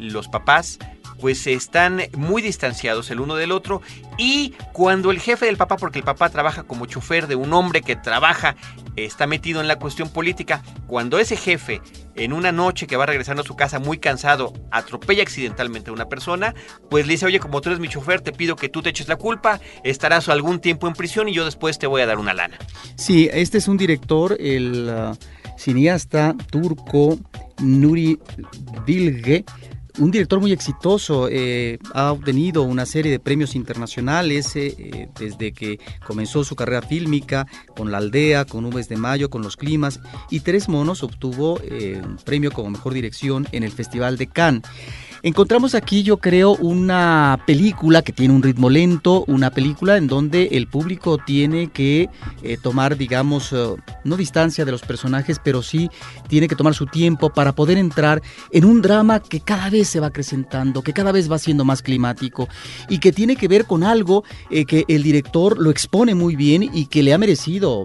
los 0.00 0.28
papás, 0.28 0.78
pues 1.20 1.46
están 1.46 2.02
muy 2.16 2.40
distanciados 2.42 3.10
el 3.10 3.20
uno 3.20 3.36
del 3.36 3.52
otro 3.52 3.82
y 4.16 4.54
cuando 4.72 5.10
el 5.10 5.20
jefe 5.20 5.46
del 5.46 5.56
papá, 5.56 5.76
porque 5.76 5.98
el 5.98 6.04
papá 6.04 6.30
trabaja 6.30 6.62
como 6.62 6.86
chofer 6.86 7.26
de 7.26 7.36
un 7.36 7.52
hombre 7.52 7.82
que 7.82 7.94
trabaja 7.96 8.56
está 8.96 9.26
metido 9.26 9.60
en 9.60 9.68
la 9.68 9.76
cuestión 9.76 10.08
política. 10.08 10.62
Cuando 10.86 11.18
ese 11.18 11.36
jefe, 11.36 11.80
en 12.14 12.32
una 12.32 12.52
noche 12.52 12.86
que 12.86 12.96
va 12.96 13.06
regresando 13.06 13.42
a 13.42 13.46
su 13.46 13.56
casa 13.56 13.78
muy 13.78 13.98
cansado, 13.98 14.52
atropella 14.70 15.22
accidentalmente 15.22 15.90
a 15.90 15.92
una 15.92 16.08
persona, 16.08 16.54
pues 16.88 17.06
le 17.06 17.14
dice, 17.14 17.26
oye, 17.26 17.38
como 17.38 17.60
tú 17.60 17.70
eres 17.70 17.80
mi 17.80 17.88
chofer, 17.88 18.20
te 18.20 18.32
pido 18.32 18.56
que 18.56 18.68
tú 18.68 18.82
te 18.82 18.90
eches 18.90 19.08
la 19.08 19.16
culpa, 19.16 19.60
estarás 19.84 20.28
algún 20.28 20.60
tiempo 20.60 20.88
en 20.88 20.94
prisión 20.94 21.28
y 21.28 21.34
yo 21.34 21.44
después 21.44 21.78
te 21.78 21.86
voy 21.86 22.02
a 22.02 22.06
dar 22.06 22.18
una 22.18 22.34
lana. 22.34 22.58
Sí, 22.96 23.28
este 23.32 23.58
es 23.58 23.68
un 23.68 23.76
director, 23.76 24.36
el 24.38 24.88
uh, 24.88 25.16
cineasta 25.58 26.34
turco 26.50 27.18
Nuri 27.60 28.18
Bilge, 28.86 29.44
un 29.98 30.10
director 30.10 30.40
muy 30.40 30.52
exitoso, 30.52 31.28
eh, 31.30 31.78
ha 31.94 32.12
obtenido 32.12 32.62
una 32.62 32.86
serie 32.86 33.10
de 33.10 33.18
premios 33.18 33.54
internacionales 33.54 34.54
eh, 34.56 34.74
eh, 34.78 35.08
desde 35.18 35.52
que 35.52 35.78
comenzó 36.06 36.44
su 36.44 36.56
carrera 36.56 36.82
fílmica 36.82 37.46
con 37.76 37.90
La 37.90 37.98
Aldea, 37.98 38.44
con 38.44 38.64
Nubes 38.64 38.88
de 38.88 38.96
Mayo, 38.96 39.30
con 39.30 39.42
Los 39.42 39.56
Climas 39.56 40.00
y 40.30 40.40
Tres 40.40 40.68
Monos 40.68 41.02
obtuvo 41.02 41.60
un 41.60 42.16
premio 42.24 42.52
como 42.52 42.70
mejor 42.70 42.94
dirección 42.94 43.46
en 43.52 43.62
el 43.62 43.72
Festival 43.72 44.16
de 44.16 44.26
Cannes. 44.26 44.62
Encontramos 45.22 45.74
aquí, 45.74 46.02
yo 46.02 46.16
creo, 46.16 46.52
una 46.52 47.42
película 47.46 48.00
que 48.00 48.12
tiene 48.12 48.32
un 48.32 48.42
ritmo 48.42 48.70
lento, 48.70 49.24
una 49.26 49.50
película 49.50 49.98
en 49.98 50.06
donde 50.06 50.48
el 50.52 50.66
público 50.66 51.18
tiene 51.18 51.68
que 51.68 52.08
eh, 52.42 52.56
tomar, 52.56 52.96
digamos, 52.96 53.52
eh, 53.52 53.74
no 54.02 54.16
distancia 54.16 54.64
de 54.64 54.72
los 54.72 54.80
personajes, 54.80 55.38
pero 55.44 55.60
sí 55.60 55.90
tiene 56.28 56.48
que 56.48 56.56
tomar 56.56 56.74
su 56.74 56.86
tiempo 56.86 57.28
para 57.28 57.54
poder 57.54 57.76
entrar 57.76 58.22
en 58.50 58.64
un 58.64 58.80
drama 58.80 59.20
que 59.20 59.40
cada 59.40 59.68
vez 59.68 59.88
se 59.88 60.00
va 60.00 60.06
acrecentando, 60.06 60.80
que 60.80 60.94
cada 60.94 61.12
vez 61.12 61.30
va 61.30 61.38
siendo 61.38 61.66
más 61.66 61.82
climático 61.82 62.48
y 62.88 62.96
que 62.96 63.12
tiene 63.12 63.36
que 63.36 63.46
ver 63.46 63.66
con 63.66 63.84
algo 63.84 64.24
eh, 64.50 64.64
que 64.64 64.86
el 64.88 65.02
director 65.02 65.58
lo 65.58 65.70
expone 65.70 66.14
muy 66.14 66.34
bien 66.34 66.62
y 66.62 66.86
que 66.86 67.02
le 67.02 67.12
ha 67.12 67.18
merecido 67.18 67.84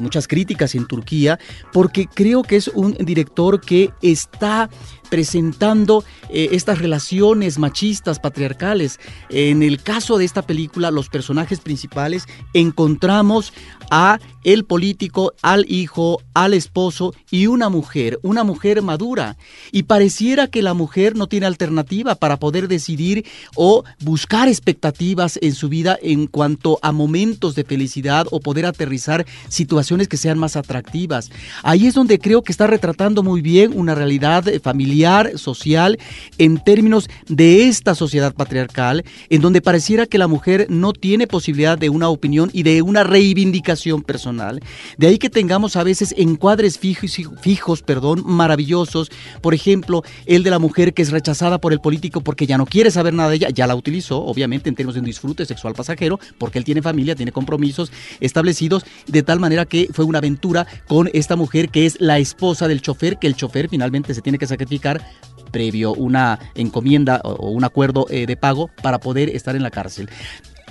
muchas 0.00 0.26
críticas 0.26 0.74
en 0.74 0.84
Turquía, 0.86 1.38
porque 1.72 2.08
creo 2.12 2.42
que 2.42 2.56
es 2.56 2.66
un 2.66 2.92
director 2.94 3.60
que 3.60 3.92
está 4.02 4.68
presentando 5.10 6.04
eh, 6.30 6.50
estas 6.52 6.78
relaciones 6.78 7.58
machistas, 7.58 8.18
patriarcales. 8.18 8.98
En 9.28 9.62
el 9.62 9.82
caso 9.82 10.16
de 10.16 10.24
esta 10.24 10.42
película, 10.42 10.90
los 10.90 11.08
personajes 11.08 11.60
principales 11.60 12.26
encontramos 12.54 13.52
a 13.90 14.18
el 14.44 14.64
político, 14.64 15.34
al 15.42 15.66
hijo, 15.68 16.22
al 16.32 16.54
esposo 16.54 17.14
y 17.30 17.46
una 17.46 17.68
mujer, 17.68 18.18
una 18.22 18.44
mujer 18.44 18.80
madura. 18.82 19.36
Y 19.72 19.82
pareciera 19.82 20.46
que 20.46 20.62
la 20.62 20.74
mujer 20.74 21.16
no 21.16 21.26
tiene 21.26 21.46
alternativa 21.46 22.14
para 22.14 22.38
poder 22.38 22.68
decidir 22.68 23.26
o 23.54 23.84
buscar 24.00 24.48
expectativas 24.48 25.38
en 25.42 25.54
su 25.54 25.68
vida 25.68 25.98
en 26.00 26.26
cuanto 26.26 26.78
a 26.82 26.92
momentos 26.92 27.54
de 27.54 27.64
felicidad 27.64 28.26
o 28.30 28.40
poder 28.40 28.66
aterrizar 28.66 29.26
situaciones 29.48 30.08
que 30.08 30.16
sean 30.16 30.38
más 30.38 30.56
atractivas. 30.56 31.30
Ahí 31.62 31.86
es 31.86 31.94
donde 31.94 32.18
creo 32.18 32.42
que 32.42 32.52
está 32.52 32.66
retratando 32.66 33.22
muy 33.22 33.42
bien 33.42 33.72
una 33.74 33.94
realidad 33.94 34.44
familiar, 34.62 35.38
social, 35.38 35.98
en 36.38 36.62
términos 36.62 37.08
de 37.28 37.68
esta 37.68 37.94
sociedad 37.94 38.34
patriarcal, 38.34 39.04
en 39.28 39.40
donde 39.42 39.60
pareciera 39.60 40.06
que 40.06 40.18
la 40.18 40.28
mujer 40.28 40.66
no 40.70 40.92
tiene 40.92 41.26
posibilidad 41.26 41.76
de 41.76 41.90
una 41.90 42.08
opinión 42.08 42.50
y 42.52 42.62
de 42.62 42.82
una 42.82 43.04
reivindicación 43.04 43.79
personal 44.04 44.60
de 44.96 45.06
ahí 45.06 45.18
que 45.18 45.30
tengamos 45.30 45.76
a 45.76 45.84
veces 45.84 46.14
encuadres 46.16 46.78
fijos, 46.78 47.16
fijos, 47.40 47.82
perdón, 47.82 48.22
maravillosos. 48.24 49.10
Por 49.40 49.54
ejemplo, 49.54 50.02
el 50.26 50.42
de 50.42 50.50
la 50.50 50.58
mujer 50.58 50.94
que 50.94 51.02
es 51.02 51.10
rechazada 51.10 51.60
por 51.60 51.72
el 51.72 51.80
político 51.80 52.20
porque 52.20 52.46
ya 52.46 52.58
no 52.58 52.66
quiere 52.66 52.90
saber 52.90 53.14
nada 53.14 53.30
de 53.30 53.36
ella, 53.36 53.48
ya 53.50 53.66
la 53.66 53.74
utilizó, 53.74 54.22
obviamente 54.24 54.68
en 54.68 54.74
términos 54.74 54.94
de 54.94 55.00
un 55.00 55.06
disfrute 55.06 55.46
sexual 55.46 55.74
pasajero, 55.74 56.18
porque 56.38 56.58
él 56.58 56.64
tiene 56.64 56.82
familia, 56.82 57.14
tiene 57.14 57.32
compromisos 57.32 57.92
establecidos, 58.20 58.84
de 59.06 59.22
tal 59.22 59.40
manera 59.40 59.66
que 59.66 59.88
fue 59.92 60.04
una 60.04 60.18
aventura 60.18 60.66
con 60.86 61.08
esta 61.12 61.36
mujer 61.36 61.68
que 61.68 61.86
es 61.86 62.00
la 62.00 62.18
esposa 62.18 62.68
del 62.68 62.82
chofer, 62.82 63.18
que 63.18 63.26
el 63.26 63.36
chofer 63.36 63.68
finalmente 63.68 64.14
se 64.14 64.22
tiene 64.22 64.38
que 64.38 64.46
sacrificar 64.46 65.04
previo 65.50 65.92
una 65.92 66.38
encomienda 66.54 67.20
o 67.24 67.50
un 67.50 67.64
acuerdo 67.64 68.06
eh, 68.08 68.26
de 68.26 68.36
pago 68.36 68.70
para 68.82 68.98
poder 68.98 69.28
estar 69.30 69.56
en 69.56 69.62
la 69.62 69.70
cárcel. 69.70 70.08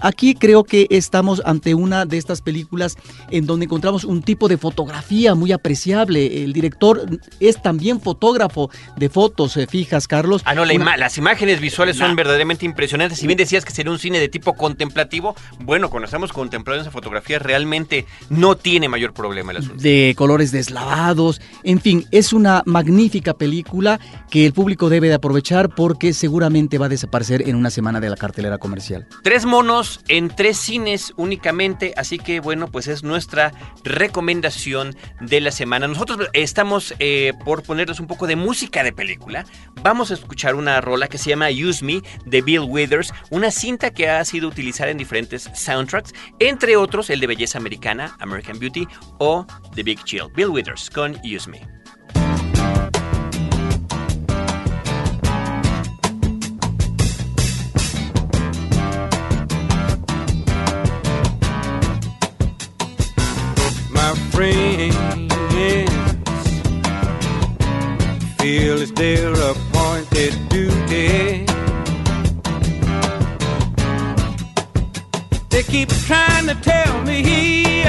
Aquí 0.01 0.35
creo 0.35 0.63
que 0.63 0.87
estamos 0.89 1.41
ante 1.45 1.73
una 1.75 2.05
de 2.05 2.17
estas 2.17 2.41
películas 2.41 2.97
en 3.31 3.45
donde 3.45 3.65
encontramos 3.65 4.03
un 4.03 4.21
tipo 4.21 4.47
de 4.47 4.57
fotografía 4.57 5.35
muy 5.35 5.51
apreciable. 5.51 6.43
El 6.43 6.53
director 6.53 7.19
es 7.39 7.61
también 7.61 8.01
fotógrafo 8.01 8.69
de 8.95 9.09
fotos, 9.09 9.57
eh, 9.57 9.67
fijas, 9.67 10.07
Carlos. 10.07 10.41
Ah, 10.45 10.55
no, 10.55 10.65
las 10.65 11.17
imágenes 11.17 11.59
visuales 11.59 11.97
son 11.97 12.15
verdaderamente 12.15 12.65
impresionantes. 12.65 13.19
Si 13.19 13.27
bien 13.27 13.37
decías 13.37 13.65
que 13.65 13.71
sería 13.71 13.91
un 13.91 13.99
cine 13.99 14.19
de 14.19 14.29
tipo 14.29 14.53
contemplativo, 14.53 15.35
bueno, 15.59 15.89
cuando 15.89 16.05
estamos 16.05 16.31
contemplando 16.31 16.81
esa 16.81 16.91
fotografía 16.91 17.39
realmente 17.39 18.05
no 18.29 18.55
tiene 18.55 18.89
mayor 18.89 19.13
problema 19.13 19.51
el 19.51 19.57
asunto. 19.57 19.81
De 19.81 20.13
colores 20.17 20.51
deslavados, 20.51 21.41
en 21.63 21.79
fin, 21.79 22.05
es 22.11 22.33
una 22.33 22.63
magnífica 22.65 23.33
película 23.33 23.99
que 24.29 24.45
el 24.45 24.53
público 24.53 24.89
debe 24.89 25.07
de 25.07 25.15
aprovechar 25.15 25.69
porque 25.69 26.13
seguramente 26.13 26.77
va 26.77 26.85
a 26.87 26.89
desaparecer 26.89 27.47
en 27.47 27.55
una 27.55 27.69
semana 27.69 27.99
de 27.99 28.09
la 28.09 28.15
cartelera 28.15 28.57
comercial. 28.57 29.07
Tres 29.23 29.45
monos 29.45 29.88
en 30.07 30.29
tres 30.29 30.57
cines 30.57 31.13
únicamente, 31.17 31.93
así 31.97 32.17
que 32.17 32.39
bueno, 32.39 32.67
pues 32.67 32.87
es 32.87 33.03
nuestra 33.03 33.51
recomendación 33.83 34.95
de 35.21 35.41
la 35.41 35.51
semana. 35.51 35.87
Nosotros 35.87 36.29
estamos 36.33 36.93
eh, 36.99 37.33
por 37.45 37.63
ponerles 37.63 37.99
un 37.99 38.07
poco 38.07 38.27
de 38.27 38.35
música 38.35 38.83
de 38.83 38.93
película. 38.93 39.45
Vamos 39.81 40.11
a 40.11 40.13
escuchar 40.13 40.55
una 40.55 40.81
rola 40.81 41.07
que 41.07 41.17
se 41.17 41.29
llama 41.29 41.47
Use 41.49 41.83
Me 41.83 42.01
de 42.25 42.41
Bill 42.41 42.65
Withers, 42.67 43.13
una 43.29 43.51
cinta 43.51 43.91
que 43.91 44.09
ha 44.09 44.23
sido 44.25 44.47
utilizada 44.47 44.91
en 44.91 44.97
diferentes 44.97 45.49
soundtracks, 45.53 46.13
entre 46.39 46.77
otros 46.77 47.09
el 47.09 47.19
de 47.19 47.27
Belleza 47.27 47.57
Americana, 47.57 48.15
American 48.19 48.59
Beauty 48.59 48.87
o 49.17 49.45
The 49.75 49.83
Big 49.83 50.03
Chill. 50.03 50.29
Bill 50.35 50.49
Withers 50.49 50.89
con 50.89 51.15
Use 51.23 51.49
Me. 51.49 51.79
Their 68.99 69.31
appointed 69.31 70.33
duty. 70.49 71.45
They 75.49 75.63
keep 75.63 75.87
trying 75.87 76.47
to 76.47 76.55
tell 76.61 77.01
me 77.03 77.85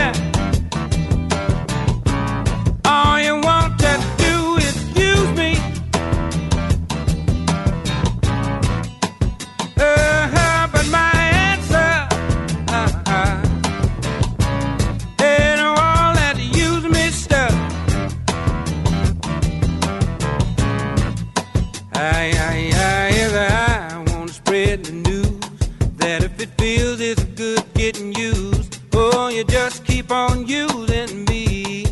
me 31.26 31.84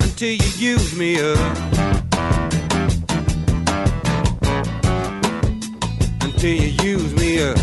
until 0.00 0.32
you 0.32 0.50
use 0.56 0.96
me 0.96 1.20
up 1.20 1.38
until 6.22 6.50
you 6.50 6.68
use 6.82 7.14
me 7.16 7.42
up. 7.42 7.58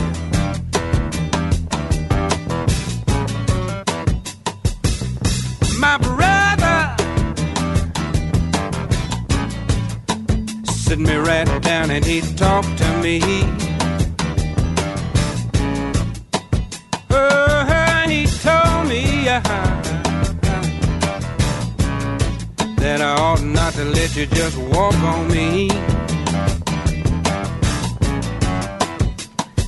My 5.80 5.98
brother 5.98 6.96
sit 10.72 11.00
me 11.00 11.16
right 11.16 11.62
down 11.64 11.90
and 11.90 12.06
he 12.06 12.22
talked 12.36 12.78
to 12.78 13.02
me. 13.02 13.71
To 23.84 23.90
let 23.90 24.16
you 24.16 24.28
just 24.28 24.58
walk 24.58 24.94
on 24.96 25.28
me. 25.30 25.70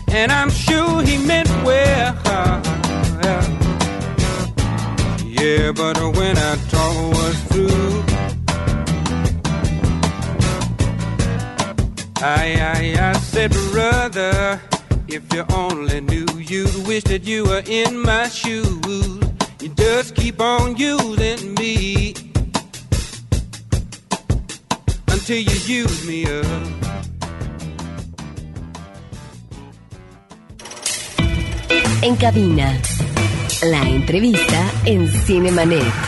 And 0.09 0.31
I'm 0.31 0.51
sure 0.51 1.01
he 1.01 1.17
meant 1.17 1.49
well. 1.63 2.13
Yeah, 5.25 5.71
but 5.71 5.97
when 6.17 6.37
I 6.37 6.55
talk 6.73 6.95
was 7.17 7.37
through, 7.49 8.03
I, 12.21 12.43
I, 12.75 13.09
I 13.09 13.13
said, 13.13 13.51
brother, 13.71 14.61
if 15.07 15.23
you 15.33 15.43
only 15.55 16.01
knew, 16.01 16.27
you'd 16.37 16.87
wish 16.87 17.03
that 17.05 17.23
you 17.23 17.45
were 17.45 17.63
in 17.65 17.99
my 17.99 18.27
shoes. 18.29 19.19
You 19.61 19.69
Just 19.75 20.15
keep 20.15 20.39
on 20.39 20.77
using 20.77 21.55
me 21.55 22.13
En 32.01 32.15
cabina, 32.17 32.77
la 33.61 33.87
entrevista 33.87 34.69
en 34.83 35.07
Cinemanet. 35.07 36.02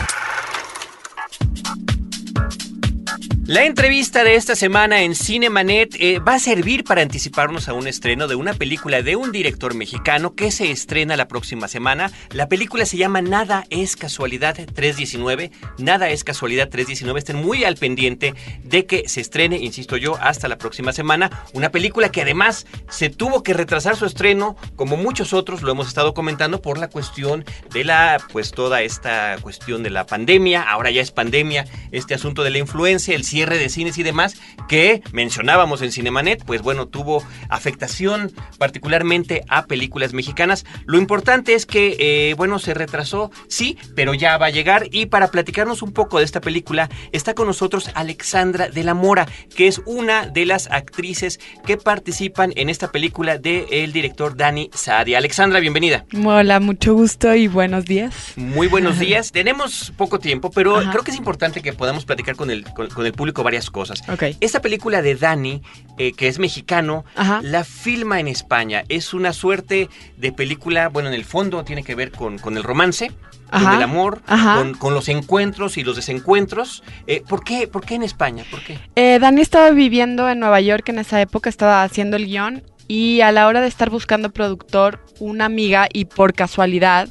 La 3.48 3.64
entrevista 3.64 4.24
de 4.24 4.34
esta 4.34 4.56
semana 4.56 5.02
en 5.02 5.14
Cinemanet 5.14 5.94
eh, 6.00 6.18
va 6.18 6.34
a 6.34 6.40
servir 6.40 6.82
para 6.82 7.02
anticiparnos 7.02 7.68
a 7.68 7.74
un 7.74 7.86
estreno 7.86 8.26
de 8.26 8.34
una 8.34 8.54
película 8.54 9.02
de 9.02 9.14
un 9.14 9.30
director 9.30 9.72
mexicano 9.72 10.34
que 10.34 10.50
se 10.50 10.72
estrena 10.72 11.16
la 11.16 11.28
próxima 11.28 11.68
semana. 11.68 12.10
La 12.32 12.48
película 12.48 12.84
se 12.86 12.96
llama 12.96 13.22
Nada 13.22 13.64
es 13.70 13.94
casualidad 13.94 14.56
319. 14.56 15.52
Nada 15.78 16.10
es 16.10 16.24
casualidad 16.24 16.70
319. 16.70 17.20
Estén 17.20 17.36
muy 17.36 17.62
al 17.62 17.76
pendiente 17.76 18.34
de 18.64 18.84
que 18.84 19.08
se 19.08 19.20
estrene, 19.20 19.58
insisto 19.58 19.96
yo, 19.96 20.16
hasta 20.20 20.48
la 20.48 20.58
próxima 20.58 20.92
semana. 20.92 21.30
Una 21.52 21.70
película 21.70 22.10
que 22.10 22.22
además 22.22 22.66
se 22.90 23.10
tuvo 23.10 23.44
que 23.44 23.54
retrasar 23.54 23.94
su 23.94 24.06
estreno, 24.06 24.56
como 24.74 24.96
muchos 24.96 25.32
otros 25.32 25.62
lo 25.62 25.70
hemos 25.70 25.86
estado 25.86 26.14
comentando, 26.14 26.60
por 26.60 26.78
la 26.78 26.88
cuestión 26.88 27.44
de 27.72 27.84
la, 27.84 28.20
pues 28.32 28.50
toda 28.50 28.82
esta 28.82 29.36
cuestión 29.40 29.84
de 29.84 29.90
la 29.90 30.04
pandemia. 30.04 30.62
Ahora 30.62 30.90
ya 30.90 31.00
es 31.00 31.12
pandemia, 31.12 31.64
este 31.92 32.14
asunto 32.14 32.42
de 32.42 32.50
la 32.50 32.58
influencia, 32.58 33.14
el 33.14 33.22
cierre 33.36 33.58
de 33.58 33.68
cines 33.68 33.98
y 33.98 34.02
demás 34.02 34.36
que 34.66 35.02
mencionábamos 35.12 35.82
en 35.82 35.92
Cinemanet, 35.92 36.42
pues 36.46 36.62
bueno, 36.62 36.88
tuvo 36.88 37.22
afectación 37.50 38.32
particularmente 38.56 39.44
a 39.48 39.66
películas 39.66 40.14
mexicanas. 40.14 40.64
Lo 40.86 40.96
importante 40.96 41.52
es 41.52 41.66
que, 41.66 41.96
eh, 42.00 42.34
bueno, 42.34 42.58
se 42.58 42.72
retrasó, 42.72 43.30
sí, 43.46 43.76
pero 43.94 44.14
ya 44.14 44.38
va 44.38 44.46
a 44.46 44.50
llegar. 44.50 44.88
Y 44.90 45.06
para 45.06 45.28
platicarnos 45.28 45.82
un 45.82 45.92
poco 45.92 46.18
de 46.18 46.24
esta 46.24 46.40
película, 46.40 46.88
está 47.12 47.34
con 47.34 47.46
nosotros 47.46 47.90
Alexandra 47.94 48.70
de 48.70 48.82
la 48.84 48.94
Mora, 48.94 49.26
que 49.54 49.66
es 49.66 49.82
una 49.84 50.26
de 50.26 50.46
las 50.46 50.70
actrices 50.70 51.38
que 51.66 51.76
participan 51.76 52.54
en 52.56 52.70
esta 52.70 52.90
película 52.90 53.36
del 53.36 53.92
director 53.92 54.34
Dani 54.34 54.70
Saadia. 54.72 55.18
Alexandra, 55.18 55.60
bienvenida. 55.60 56.06
Hola, 56.24 56.58
mucho 56.58 56.94
gusto 56.94 57.34
y 57.34 57.48
buenos 57.48 57.84
días. 57.84 58.32
Muy 58.36 58.66
buenos 58.66 58.98
días. 59.06 59.30
Tenemos 59.30 59.92
poco 59.94 60.20
tiempo, 60.20 60.50
pero 60.50 60.76
creo 60.90 61.04
que 61.04 61.10
es 61.10 61.18
importante 61.18 61.60
que 61.60 61.74
podamos 61.74 62.06
platicar 62.06 62.34
con 62.34 62.50
el, 62.50 62.64
con, 62.72 62.88
con 62.88 63.04
el 63.04 63.12
público 63.12 63.25
varias 63.32 63.70
cosas. 63.70 64.02
Ok. 64.08 64.36
Esta 64.40 64.60
película 64.60 65.02
de 65.02 65.14
Dani, 65.14 65.62
eh, 65.98 66.12
que 66.12 66.28
es 66.28 66.38
mexicano, 66.38 67.04
Ajá. 67.14 67.40
la 67.42 67.64
filma 67.64 68.20
en 68.20 68.28
España. 68.28 68.84
Es 68.88 69.14
una 69.14 69.32
suerte 69.32 69.88
de 70.16 70.32
película, 70.32 70.88
bueno, 70.88 71.08
en 71.08 71.14
el 71.14 71.24
fondo 71.24 71.64
tiene 71.64 71.82
que 71.82 71.94
ver 71.94 72.12
con, 72.12 72.38
con 72.38 72.56
el 72.56 72.62
romance. 72.62 73.12
Con 73.48 73.72
el 73.72 73.82
amor, 73.82 74.22
con, 74.22 74.74
con 74.74 74.92
los 74.92 75.08
encuentros 75.08 75.76
y 75.76 75.84
los 75.84 75.94
desencuentros. 75.94 76.82
Eh, 77.06 77.22
¿por, 77.26 77.44
qué, 77.44 77.68
¿Por 77.68 77.86
qué 77.86 77.94
en 77.94 78.02
España? 78.02 78.44
¿Por 78.50 78.60
qué? 78.64 78.76
Eh, 78.96 79.18
Dani 79.20 79.40
estaba 79.40 79.70
viviendo 79.70 80.28
en 80.28 80.40
Nueva 80.40 80.60
York 80.60 80.88
en 80.88 80.98
esa 80.98 81.20
época, 81.20 81.48
estaba 81.48 81.84
haciendo 81.84 82.16
el 82.16 82.26
guion 82.26 82.64
y 82.88 83.20
a 83.20 83.30
la 83.30 83.46
hora 83.46 83.60
de 83.60 83.68
estar 83.68 83.88
buscando 83.88 84.32
productor, 84.32 85.00
una 85.20 85.44
amiga 85.44 85.88
y 85.92 86.06
por 86.06 86.34
casualidad 86.34 87.08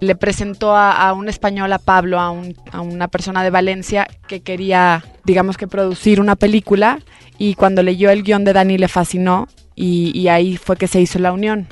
le 0.00 0.14
presentó 0.16 0.74
a, 0.74 0.92
a 1.08 1.12
un 1.12 1.28
español, 1.28 1.72
a 1.72 1.78
Pablo, 1.78 2.18
a, 2.20 2.30
un- 2.30 2.56
a 2.72 2.80
una 2.80 3.08
persona 3.08 3.42
de 3.42 3.50
Valencia 3.50 4.08
que 4.26 4.40
quería, 4.40 5.04
digamos 5.24 5.56
que 5.56 5.68
producir 5.68 6.20
una 6.20 6.36
película 6.36 6.98
y 7.38 7.54
cuando 7.54 7.82
leyó 7.82 8.10
el 8.10 8.22
guion 8.22 8.44
de 8.44 8.52
Dani 8.52 8.78
le 8.78 8.88
fascinó 8.88 9.48
y, 9.74 10.16
y 10.18 10.28
ahí 10.28 10.56
fue 10.56 10.76
que 10.76 10.88
se 10.88 11.00
hizo 11.00 11.18
la 11.18 11.32
unión. 11.32 11.66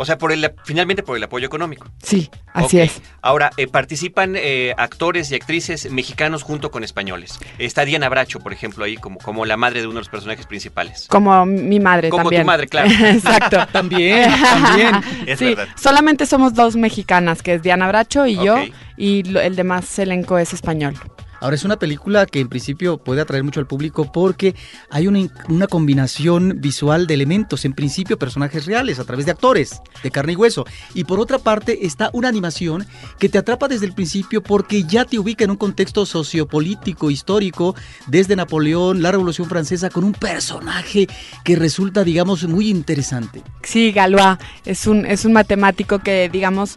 O 0.00 0.04
sea, 0.04 0.16
por 0.16 0.30
el, 0.30 0.52
finalmente 0.64 1.02
por 1.02 1.16
el 1.16 1.24
apoyo 1.24 1.44
económico. 1.46 1.88
Sí, 2.00 2.30
así 2.54 2.78
es. 2.78 3.02
Ahora, 3.20 3.50
eh, 3.56 3.66
participan 3.66 4.34
eh, 4.36 4.72
actores 4.78 5.28
y 5.32 5.34
actrices 5.34 5.90
mexicanos 5.90 6.44
junto 6.44 6.70
con 6.70 6.84
españoles. 6.84 7.40
Está 7.58 7.84
Diana 7.84 8.08
Bracho, 8.08 8.38
por 8.38 8.52
ejemplo, 8.52 8.84
ahí 8.84 8.96
como, 8.96 9.18
como 9.18 9.44
la 9.44 9.56
madre 9.56 9.80
de 9.80 9.88
uno 9.88 9.94
de 9.96 10.02
los 10.02 10.08
personajes 10.08 10.46
principales. 10.46 11.08
Como 11.10 11.44
mi 11.46 11.80
madre 11.80 12.10
Como 12.10 12.22
tu 12.22 12.28
también. 12.28 12.46
madre, 12.46 12.68
claro. 12.68 12.88
Exacto. 13.06 13.58
También, 13.72 14.30
también. 14.40 15.00
Es 15.26 15.40
sí, 15.40 15.46
verdad. 15.46 15.66
solamente 15.74 16.26
somos 16.26 16.54
dos 16.54 16.76
mexicanas, 16.76 17.42
que 17.42 17.54
es 17.54 17.62
Diana 17.62 17.88
Bracho 17.88 18.24
y 18.26 18.36
yo, 18.36 18.56
y 18.96 19.36
el 19.36 19.56
demás 19.56 19.98
elenco 19.98 20.38
es 20.38 20.52
español. 20.52 20.94
Ahora 21.40 21.54
es 21.56 21.64
una 21.64 21.78
película 21.78 22.26
que 22.26 22.40
en 22.40 22.48
principio 22.48 22.98
puede 22.98 23.20
atraer 23.20 23.44
mucho 23.44 23.60
al 23.60 23.66
público 23.66 24.10
porque 24.12 24.54
hay 24.90 25.06
una, 25.06 25.20
in- 25.20 25.30
una 25.48 25.66
combinación 25.66 26.60
visual 26.60 27.06
de 27.06 27.14
elementos, 27.14 27.64
en 27.64 27.72
principio 27.74 28.18
personajes 28.18 28.66
reales 28.66 28.98
a 28.98 29.04
través 29.04 29.26
de 29.26 29.32
actores 29.32 29.80
de 30.02 30.10
carne 30.10 30.32
y 30.32 30.36
hueso. 30.36 30.64
Y 30.94 31.04
por 31.04 31.20
otra 31.20 31.38
parte 31.38 31.86
está 31.86 32.10
una 32.12 32.28
animación 32.28 32.86
que 33.18 33.28
te 33.28 33.38
atrapa 33.38 33.68
desde 33.68 33.86
el 33.86 33.92
principio 33.94 34.42
porque 34.42 34.82
ya 34.84 35.04
te 35.04 35.18
ubica 35.18 35.44
en 35.44 35.50
un 35.50 35.56
contexto 35.56 36.06
sociopolítico, 36.06 37.10
histórico, 37.10 37.74
desde 38.06 38.36
Napoleón, 38.36 39.02
la 39.02 39.10
Revolución 39.12 39.48
Francesa, 39.48 39.90
con 39.90 40.04
un 40.04 40.12
personaje 40.12 41.06
que 41.44 41.56
resulta, 41.56 42.04
digamos, 42.04 42.44
muy 42.48 42.68
interesante. 42.68 43.42
Sí, 43.62 43.92
Galois 43.92 44.38
es 44.64 44.86
un, 44.86 45.04
es 45.06 45.24
un 45.24 45.32
matemático 45.32 45.98
que, 46.00 46.28
digamos, 46.28 46.76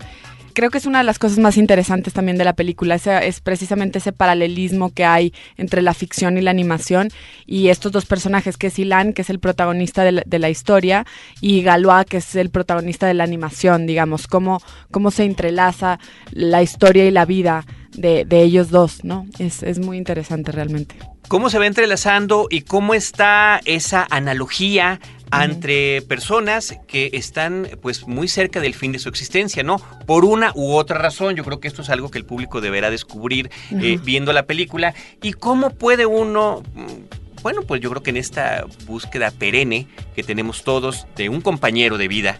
creo 0.53 0.69
que 0.69 0.77
es 0.77 0.85
una 0.85 0.99
de 0.99 1.03
las 1.03 1.19
cosas 1.19 1.39
más 1.39 1.57
interesantes 1.57 2.13
también 2.13 2.37
de 2.37 2.43
la 2.43 2.53
película. 2.53 2.95
Es 2.95 3.41
precisamente 3.41 3.99
ese 3.99 4.11
paralelismo 4.11 4.93
que 4.93 5.05
hay 5.05 5.33
entre 5.57 5.81
la 5.81 5.93
ficción 5.93 6.37
y 6.37 6.41
la 6.41 6.51
animación. 6.51 7.09
Y 7.45 7.69
estos 7.69 7.91
dos 7.91 8.05
personajes, 8.05 8.57
que 8.57 8.67
es 8.67 8.79
Ilan, 8.79 9.13
que 9.13 9.21
es 9.21 9.29
el 9.29 9.39
protagonista 9.39 10.03
de 10.03 10.11
la, 10.11 10.23
de 10.25 10.39
la 10.39 10.49
historia, 10.49 11.05
y 11.39 11.61
Galois, 11.61 12.05
que 12.05 12.17
es 12.17 12.35
el 12.35 12.49
protagonista 12.49 13.07
de 13.07 13.13
la 13.13 13.23
animación, 13.23 13.85
digamos, 13.85 14.27
cómo, 14.27 14.61
cómo 14.91 15.11
se 15.11 15.23
entrelaza 15.23 15.99
la 16.31 16.61
historia 16.61 17.05
y 17.05 17.11
la 17.11 17.25
vida 17.25 17.65
de, 17.91 18.25
de 18.25 18.41
ellos 18.41 18.69
dos, 18.69 19.03
¿no? 19.03 19.25
Es, 19.39 19.63
es 19.63 19.79
muy 19.79 19.97
interesante 19.97 20.51
realmente. 20.51 20.95
¿Cómo 21.27 21.49
se 21.49 21.59
va 21.59 21.67
entrelazando 21.67 22.47
y 22.49 22.61
cómo 22.61 22.93
está 22.93 23.61
esa 23.65 24.05
analogía 24.09 24.99
entre 25.31 26.01
personas 26.01 26.77
que 26.87 27.11
están 27.13 27.67
pues 27.81 28.07
muy 28.07 28.27
cerca 28.27 28.59
del 28.59 28.73
fin 28.73 28.91
de 28.91 28.99
su 28.99 29.09
existencia, 29.09 29.63
¿no? 29.63 29.77
Por 30.05 30.25
una 30.25 30.51
u 30.55 30.73
otra 30.73 30.97
razón, 30.97 31.35
yo 31.35 31.43
creo 31.43 31.59
que 31.59 31.67
esto 31.67 31.81
es 31.81 31.89
algo 31.89 32.11
que 32.11 32.17
el 32.17 32.25
público 32.25 32.61
deberá 32.61 32.89
descubrir 32.89 33.49
eh, 33.71 33.99
viendo 34.03 34.33
la 34.33 34.43
película. 34.43 34.93
Y 35.21 35.33
cómo 35.33 35.69
puede 35.71 36.05
uno 36.05 36.63
mm, 36.75 37.41
bueno, 37.41 37.61
pues 37.63 37.81
yo 37.81 37.89
creo 37.89 38.03
que 38.03 38.11
en 38.11 38.17
esta 38.17 38.65
búsqueda 38.85 39.31
perenne 39.31 39.87
que 40.15 40.23
tenemos 40.23 40.63
todos 40.63 41.07
de 41.15 41.29
un 41.29 41.41
compañero 41.41 41.97
de 41.97 42.07
vida, 42.07 42.39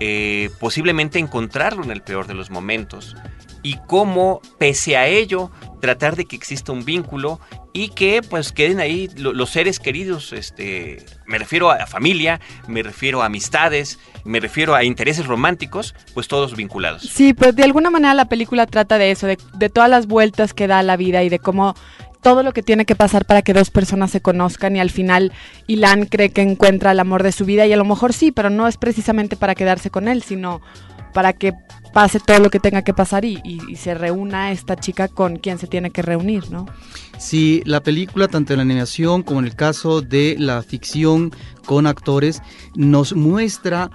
eh, 0.00 0.50
posiblemente 0.60 1.18
encontrarlo 1.18 1.82
en 1.84 1.90
el 1.90 2.02
peor 2.02 2.26
de 2.26 2.34
los 2.34 2.50
momentos 2.50 3.16
y 3.62 3.78
cómo, 3.86 4.40
pese 4.58 4.96
a 4.96 5.06
ello, 5.06 5.50
tratar 5.80 6.16
de 6.16 6.24
que 6.24 6.36
exista 6.36 6.72
un 6.72 6.84
vínculo 6.84 7.40
y 7.72 7.88
que 7.88 8.20
pues 8.28 8.52
queden 8.52 8.80
ahí 8.80 9.08
lo- 9.16 9.32
los 9.32 9.50
seres 9.50 9.78
queridos, 9.78 10.32
este, 10.32 11.04
me 11.26 11.38
refiero 11.38 11.70
a 11.70 11.86
familia, 11.86 12.40
me 12.68 12.82
refiero 12.82 13.22
a 13.22 13.26
amistades, 13.26 13.98
me 14.24 14.40
refiero 14.40 14.74
a 14.74 14.84
intereses 14.84 15.26
románticos, 15.26 15.94
pues 16.14 16.28
todos 16.28 16.54
vinculados. 16.56 17.02
Sí, 17.02 17.32
pues 17.34 17.56
de 17.56 17.64
alguna 17.64 17.90
manera 17.90 18.14
la 18.14 18.26
película 18.26 18.66
trata 18.66 18.98
de 18.98 19.10
eso, 19.10 19.26
de, 19.26 19.38
de 19.54 19.68
todas 19.70 19.88
las 19.88 20.06
vueltas 20.06 20.52
que 20.54 20.66
da 20.66 20.82
la 20.82 20.96
vida 20.96 21.22
y 21.22 21.28
de 21.30 21.38
cómo 21.38 21.74
todo 22.20 22.44
lo 22.44 22.52
que 22.52 22.62
tiene 22.62 22.84
que 22.84 22.94
pasar 22.94 23.24
para 23.24 23.42
que 23.42 23.52
dos 23.52 23.70
personas 23.70 24.12
se 24.12 24.20
conozcan 24.20 24.76
y 24.76 24.80
al 24.80 24.90
final 24.90 25.32
Ilan 25.66 26.06
cree 26.06 26.30
que 26.30 26.42
encuentra 26.42 26.92
el 26.92 27.00
amor 27.00 27.24
de 27.24 27.32
su 27.32 27.44
vida 27.44 27.66
y 27.66 27.72
a 27.72 27.76
lo 27.76 27.84
mejor 27.84 28.12
sí, 28.12 28.30
pero 28.30 28.48
no 28.50 28.68
es 28.68 28.76
precisamente 28.76 29.36
para 29.36 29.56
quedarse 29.56 29.90
con 29.90 30.06
él, 30.06 30.22
sino 30.22 30.60
para 31.12 31.32
que 31.32 31.52
pase 31.92 32.20
todo 32.20 32.38
lo 32.40 32.50
que 32.50 32.58
tenga 32.60 32.82
que 32.82 32.94
pasar 32.94 33.24
y, 33.24 33.40
y- 33.44 33.60
y 33.68 33.76
se 33.76 33.94
reúna 33.94 34.50
esta 34.52 34.76
chica 34.76 35.08
con 35.08 35.36
quien 35.36 35.58
se 35.58 35.66
tiene 35.66 35.90
que 35.90 36.02
reunir, 36.02 36.50
¿no? 36.50 36.66
Si 37.18 37.62
la 37.66 37.82
película, 37.82 38.28
tanto 38.28 38.52
en 38.52 38.58
la 38.58 38.62
animación 38.62 39.22
como 39.22 39.40
en 39.40 39.46
el 39.46 39.54
caso 39.54 40.00
de 40.00 40.36
la 40.38 40.62
ficción 40.62 41.32
con 41.66 41.86
actores, 41.86 42.42
nos 42.74 43.14
muestra 43.14 43.90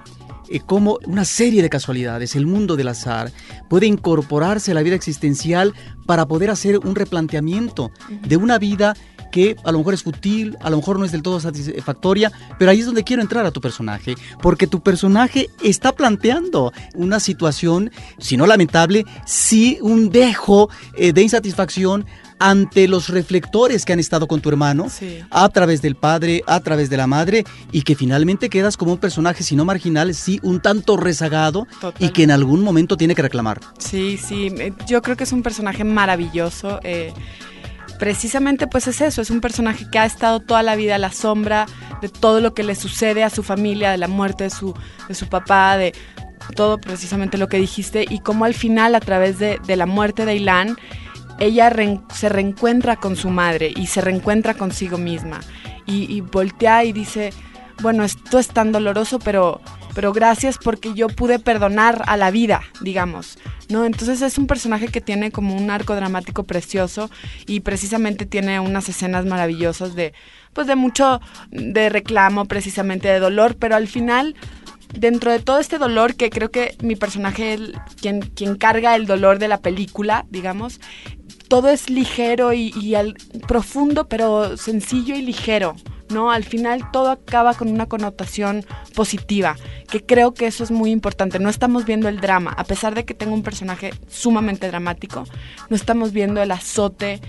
eh, 0.50 0.62
cómo 0.66 0.98
una 1.06 1.26
serie 1.26 1.62
de 1.62 1.70
casualidades, 1.70 2.36
el 2.36 2.46
mundo 2.46 2.78
del 2.78 2.88
azar, 2.88 3.32
puede 3.70 3.86
incorporarse 3.88 4.72
a 4.72 4.76
la 4.76 4.82
vida 4.84 4.96
existencial 4.96 5.74
para 6.06 6.26
poder 6.26 6.50
hacer 6.52 6.78
un 6.80 6.96
replanteamiento 6.96 7.92
de 8.26 8.38
una 8.38 8.58
vida 8.58 8.96
que 9.32 9.56
a 9.64 9.72
lo 9.72 9.78
mejor 9.80 9.94
es 9.94 10.04
fútil, 10.04 10.58
a 10.62 10.70
lo 10.70 10.78
mejor 10.78 11.00
no 11.00 11.06
es 11.06 11.12
del 11.12 11.22
todo 11.22 11.40
satisfactoria, 11.40 12.32
pero 12.58 12.72
ahí 12.72 12.80
es 12.80 12.86
donde 12.86 13.04
quiero 13.04 13.22
entrar 13.22 13.46
a 13.46 13.52
tu 13.52 13.62
personaje, 13.62 14.16
porque 14.42 14.68
tu 14.68 14.82
personaje 14.82 15.48
está 15.64 15.92
planteando 15.94 16.72
una 16.96 17.20
situación, 17.20 17.92
si 18.20 18.38
no 18.38 18.46
lamentable, 18.48 19.06
sí 19.26 19.78
un 19.82 20.10
dejo 20.10 20.70
eh, 20.98 21.14
de 21.14 21.22
insatisfacción 21.24 22.06
ante 22.40 22.88
los 22.88 23.10
reflectores 23.10 23.84
que 23.84 23.94
han 23.94 24.00
estado 24.00 24.28
con 24.28 24.42
tu 24.42 24.50
hermano, 24.50 24.92
Sí. 24.92 25.22
a 25.32 25.50
través 25.50 25.82
del 25.82 25.96
padre, 25.96 26.44
a 26.46 26.60
través 26.60 26.88
de 26.92 26.96
la 26.96 27.08
madre, 27.08 27.44
y 27.72 27.82
que 27.82 27.96
finalmente 27.96 28.48
quedas 28.50 28.78
como 28.78 28.92
un 28.92 29.00
personaje, 29.00 29.44
si 29.44 29.56
no 29.56 29.66
marginal, 29.66 30.14
sí 30.14 30.40
un 30.44 30.60
tanto 30.62 30.98
rezagado 30.98 31.66
y 31.98 32.10
que 32.10 32.22
en 32.22 32.30
algún 32.30 32.62
momento 32.62 32.96
tiene 32.96 33.16
que 33.16 33.24
reclamar. 33.24 33.60
Sí, 33.80 34.20
sí, 34.24 34.52
eh, 34.60 34.72
yo 34.88 35.02
creo 35.02 35.18
que 35.18 35.24
es 35.24 35.32
un 35.32 35.42
personaje 35.42 35.84
maravilloso. 35.84 36.80
eh, 36.84 37.12
precisamente 38.00 38.68
pues 38.68 38.88
es 38.88 39.02
eso, 39.02 39.22
es 39.22 39.30
un 39.30 39.42
personaje 39.42 39.90
que 39.90 40.00
ha 40.00 40.06
estado 40.06 40.40
toda 40.40 40.64
la 40.64 40.76
vida 40.76 40.96
a 40.96 41.00
la 41.00 41.12
sombra 41.12 41.66
de 42.02 42.10
todo 42.10 42.42
lo 42.42 42.54
que 42.54 42.64
le 42.64 42.76
sucede 42.76 43.24
a 43.24 43.30
su 43.30 43.44
familia, 43.44 43.92
de 43.92 43.98
la 43.98 44.08
muerte 44.08 44.46
de 44.46 44.50
su, 44.50 44.74
de 45.08 45.16
su 45.16 45.28
papá, 45.28 45.78
de 45.78 45.94
todo 46.56 46.78
precisamente 46.78 47.38
lo 47.38 47.48
que 47.48 47.58
dijiste 47.58 48.06
y 48.08 48.20
cómo 48.20 48.46
al 48.46 48.54
final 48.54 48.96
a 48.96 49.00
través 49.00 49.40
de, 49.40 49.60
de 49.66 49.76
la 49.76 49.86
muerte 49.86 50.26
de 50.26 50.36
Ilan, 50.36 50.78
ella 51.40 51.72
se 52.14 52.30
reencuentra 52.30 52.96
con 52.96 53.16
su 53.16 53.30
madre 53.30 53.72
y 53.76 53.88
se 53.88 54.02
reencuentra 54.02 54.54
consigo 54.54 54.98
misma. 54.98 55.40
Y, 55.86 56.12
y 56.14 56.22
voltea 56.22 56.84
y 56.84 56.92
dice, 56.92 57.32
bueno, 57.82 58.04
esto 58.04 58.40
es 58.40 58.48
tan 58.50 58.72
doloroso, 58.72 59.20
pero, 59.20 59.62
pero 59.98 60.14
gracias 60.14 60.60
porque 60.64 60.94
yo 60.94 61.08
pude 61.08 61.40
perdonar 61.40 62.04
a 62.06 62.18
la 62.18 62.30
vida, 62.30 62.62
digamos. 62.82 63.40
¿no? 63.68 63.84
Entonces 63.84 64.22
es 64.22 64.38
un 64.38 64.46
personaje 64.46 64.90
que 64.90 65.02
tiene 65.02 65.32
como 65.32 65.56
un 65.56 65.72
arco 65.72 65.96
dramático 65.96 66.44
precioso 66.44 67.10
y 67.48 67.62
precisamente 67.62 68.28
tiene 68.28 68.60
unas 68.60 68.90
escenas 68.90 69.26
maravillosas 69.26 69.96
de, 69.96 70.14
pues 70.54 70.68
de 70.68 70.76
mucho 70.76 71.20
de 71.50 71.90
reclamo, 71.90 72.46
precisamente 72.46 73.08
de 73.08 73.18
dolor, 73.20 73.56
pero 73.58 73.76
al 73.76 73.88
final 73.88 74.36
dentro 74.94 75.32
de 75.32 75.40
todo 75.40 75.58
este 75.60 75.80
dolor 75.80 76.14
que 76.14 76.30
creo 76.30 76.52
que 76.52 76.78
mi 76.84 76.96
personaje 76.96 77.56
es 77.56 77.62
quien, 78.00 78.22
quien 78.22 78.56
carga 78.56 78.96
el 78.96 79.08
dolor 79.08 79.40
de 79.40 79.48
la 79.48 79.62
película, 79.62 80.28
digamos, 80.30 80.80
todo 81.48 81.70
es 81.70 81.90
ligero 81.90 82.54
y, 82.54 82.72
y 82.80 82.94
al- 82.94 83.16
profundo, 83.48 84.08
pero 84.08 84.58
sencillo 84.58 85.16
y 85.16 85.24
ligero, 85.24 85.76
¿no? 86.10 86.32
Al 86.32 86.44
final 86.44 86.92
todo 86.92 87.12
acaba 87.12 87.54
con 87.54 87.70
una 87.70 87.88
connotación 87.88 88.66
positiva, 88.96 89.56
que 89.90 90.04
creo 90.04 90.34
que 90.34 90.48
eso 90.48 90.64
es 90.64 90.72
muy 90.72 90.92
importante. 90.92 91.40
No 91.40 91.50
estamos 91.50 91.86
viendo 91.86 92.08
el 92.08 92.20
drama, 92.20 92.54
a 92.58 92.64
pesar 92.64 92.96
de 92.96 93.06
que 93.06 93.14
tengo 93.14 93.34
un 93.34 93.44
personaje 93.44 93.92
sumamente 94.08 94.68
dramático, 94.68 95.26
no 95.70 95.76
estamos 95.76 96.12
viendo 96.12 96.42
el 96.42 96.52
azote 96.52 97.22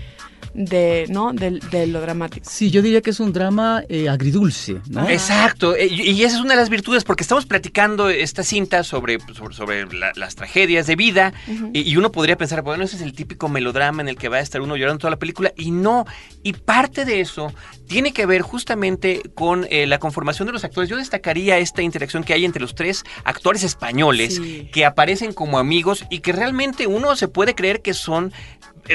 de, 0.53 1.05
¿no? 1.09 1.31
de, 1.33 1.59
de 1.71 1.87
lo 1.87 2.01
dramático. 2.01 2.49
Sí, 2.49 2.71
yo 2.71 2.81
diría 2.81 3.01
que 3.01 3.11
es 3.11 3.19
un 3.19 3.31
drama 3.33 3.83
eh, 3.89 4.09
agridulce, 4.09 4.77
¿no? 4.89 5.07
Exacto, 5.09 5.75
eh, 5.75 5.87
y 5.87 6.09
y 6.11 6.23
esa 6.23 6.35
es 6.37 6.41
una 6.41 6.51
de 6.55 6.59
las 6.59 6.69
virtudes, 6.69 7.03
porque 7.03 7.23
estamos 7.23 7.45
platicando 7.45 8.09
esta 8.09 8.43
cinta 8.43 8.83
sobre, 8.83 9.19
sobre, 9.33 9.55
sobre 9.55 9.93
la- 9.93 10.11
las 10.15 10.35
tragedias 10.35 10.87
de 10.87 10.95
vida, 10.95 11.33
y, 11.73 11.81
y 11.89 11.97
uno 11.97 12.11
podría 12.11 12.37
pensar, 12.37 12.61
bueno, 12.61 12.83
ese 12.83 12.95
es 12.95 13.01
el 13.01 13.13
típico 13.13 13.47
melodrama 13.47 14.01
en 14.01 14.09
el 14.09 14.17
que 14.17 14.27
va 14.29 14.37
a 14.37 14.41
estar 14.41 14.59
uno 14.61 14.75
llorando 14.75 14.99
toda 14.99 15.11
la 15.11 15.17
película, 15.19 15.53
y 15.55 15.71
no, 15.71 16.05
y 16.43 16.53
parte 16.53 17.05
de 17.05 17.21
eso 17.21 17.53
tiene 17.87 18.11
que 18.11 18.25
ver 18.25 18.41
justamente 18.41 19.21
con 19.35 19.65
eh, 19.69 19.87
la 19.87 19.99
conformación 19.99 20.45
de 20.47 20.51
los 20.53 20.63
actores. 20.63 20.89
Yo 20.89 20.97
destacaría 20.97 21.57
esta 21.57 21.81
interacción 21.81 22.23
que 22.23 22.33
hay 22.33 22.45
entre 22.45 22.61
los 22.61 22.75
tres 22.75 23.03
actores 23.23 23.63
españoles 23.63 24.35
Sí. 24.35 24.69
que 24.71 24.85
aparecen 24.85 25.33
como 25.33 25.57
amigos 25.59 26.05
y 26.09 26.19
que 26.19 26.31
realmente 26.31 26.85
uno 26.87 27.15
se 27.15 27.27
puede 27.27 27.55
creer 27.55 27.81
que 27.81 27.93
son 27.93 28.31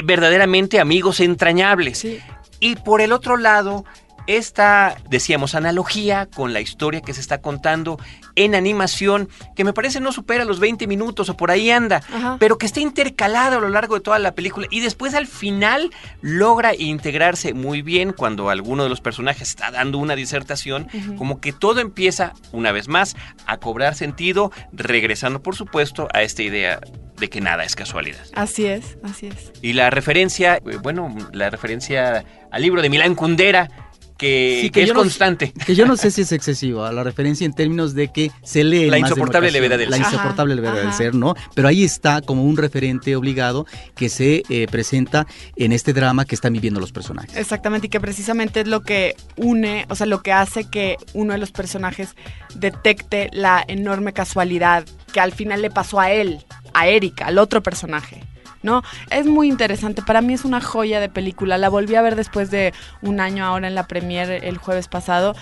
verdaderamente 0.03 0.79
amigos 0.79 1.19
entrañables. 1.19 1.99
Sí. 1.99 2.19
Y 2.59 2.75
por 2.75 3.01
el 3.01 3.11
otro 3.11 3.37
lado, 3.37 3.85
esta, 4.27 4.97
decíamos, 5.09 5.55
analogía 5.55 6.27
con 6.27 6.53
la 6.53 6.61
historia 6.61 7.01
que 7.01 7.13
se 7.13 7.21
está 7.21 7.41
contando 7.41 7.99
en 8.35 8.55
animación, 8.55 9.29
que 9.55 9.63
me 9.63 9.73
parece 9.73 9.99
no 9.99 10.11
supera 10.11 10.45
los 10.45 10.59
20 10.59 10.87
minutos 10.87 11.29
o 11.29 11.37
por 11.37 11.51
ahí 11.51 11.71
anda, 11.71 12.01
Ajá. 12.13 12.37
pero 12.39 12.57
que 12.57 12.65
está 12.65 12.79
intercalada 12.79 13.57
a 13.57 13.59
lo 13.59 13.69
largo 13.69 13.95
de 13.95 14.01
toda 14.01 14.19
la 14.19 14.33
película 14.33 14.67
y 14.69 14.81
después 14.81 15.13
al 15.13 15.27
final 15.27 15.91
logra 16.21 16.75
integrarse 16.75 17.53
muy 17.53 17.81
bien 17.81 18.13
cuando 18.13 18.49
alguno 18.49 18.83
de 18.83 18.89
los 18.89 19.01
personajes 19.01 19.49
está 19.49 19.71
dando 19.71 19.97
una 19.97 20.15
disertación, 20.15 20.87
como 21.17 21.39
que 21.39 21.53
todo 21.53 21.79
empieza 21.79 22.33
una 22.51 22.71
vez 22.71 22.87
más 22.87 23.15
a 23.45 23.57
cobrar 23.57 23.95
sentido, 23.95 24.51
regresando 24.73 25.41
por 25.41 25.55
supuesto 25.55 26.07
a 26.13 26.21
esta 26.21 26.43
idea 26.43 26.79
de 27.17 27.29
que 27.29 27.41
nada 27.41 27.63
es 27.63 27.75
casualidad. 27.75 28.25
Así 28.33 28.65
es, 28.65 28.97
así 29.03 29.27
es. 29.27 29.51
Y 29.61 29.73
la 29.73 29.89
referencia, 29.89 30.55
eh, 30.57 30.77
bueno, 30.81 31.15
la 31.31 31.49
referencia 31.49 32.25
al 32.51 32.61
libro 32.61 32.81
de 32.81 32.89
Milán 32.89 33.15
Kundera, 33.15 33.69
que, 34.17 34.59
Sí, 34.61 34.69
que 34.69 34.83
es 34.83 34.87
yo 34.87 34.93
no- 34.93 35.01
constante. 35.01 35.51
que 35.65 35.75
yo 35.75 35.85
no 35.85 35.97
sé 35.97 36.09
si 36.11 36.21
es 36.21 36.31
excesivo 36.31 36.83
a 36.85 36.91
la 36.93 37.03
referencia 37.03 37.45
en 37.45 37.53
términos 37.53 37.93
de 37.93 38.11
que 38.11 38.31
se 38.43 38.63
lee 38.63 38.85
La 38.89 38.91
más 38.91 38.91
de 38.91 38.97
una 38.97 38.99
insoportable 39.09 39.51
levedad 39.51 39.77
del 39.77 39.89
la 39.89 39.97
ser. 39.97 40.05
insoportable 40.05 40.53
Ajá, 40.53 40.61
levedad 40.61 40.75
del 40.77 40.87
ajá. 40.87 40.97
ser, 40.97 41.15
¿no? 41.15 41.35
Pero 41.53 41.67
ahí 41.67 41.83
está 41.83 42.21
como 42.21 42.43
un 42.43 42.55
referente 42.57 43.15
obligado 43.15 43.65
que 43.95 44.09
se 44.09 44.43
eh, 44.49 44.67
presenta 44.71 45.27
en 45.55 45.71
este 45.71 45.91
drama 45.93 46.25
que 46.25 46.35
están 46.35 46.53
viviendo 46.53 46.79
los 46.79 46.91
personajes. 46.91 47.35
Exactamente, 47.35 47.87
y 47.87 47.89
que 47.89 47.99
precisamente 47.99 48.61
es 48.61 48.67
lo 48.67 48.81
que 48.81 49.15
une, 49.35 49.85
o 49.89 49.95
sea, 49.95 50.05
lo 50.07 50.21
que 50.21 50.31
hace 50.31 50.69
que 50.69 50.95
uno 51.13 51.33
de 51.33 51.39
los 51.39 51.51
personajes 51.51 52.15
detecte 52.55 53.29
la 53.33 53.63
enorme 53.67 54.13
casualidad 54.13 54.85
que 55.11 55.19
al 55.19 55.31
final 55.33 55.61
le 55.61 55.69
pasó 55.69 55.99
a 55.99 56.11
él, 56.11 56.39
a 56.73 56.87
Erika, 56.87 57.25
al 57.27 57.37
otro 57.37 57.61
personaje. 57.63 58.23
¿No? 58.65 58.81
Es 59.11 59.27
muy 59.27 59.47
interesante, 59.47 60.01
para 60.01 60.21
mí 60.21 60.33
es 60.33 60.43
una 60.43 60.59
joya 60.59 60.99
de 60.99 61.07
película, 61.07 61.59
la 61.59 61.69
volví 61.69 61.93
a 61.93 62.01
ver 62.01 62.15
después 62.15 62.49
de 62.49 62.73
un 63.03 63.19
año 63.19 63.45
ahora 63.45 63.67
en 63.67 63.75
la 63.75 63.85
premiere 63.85 64.49
el 64.49 64.57
jueves 64.57 64.87
pasado 64.87 65.35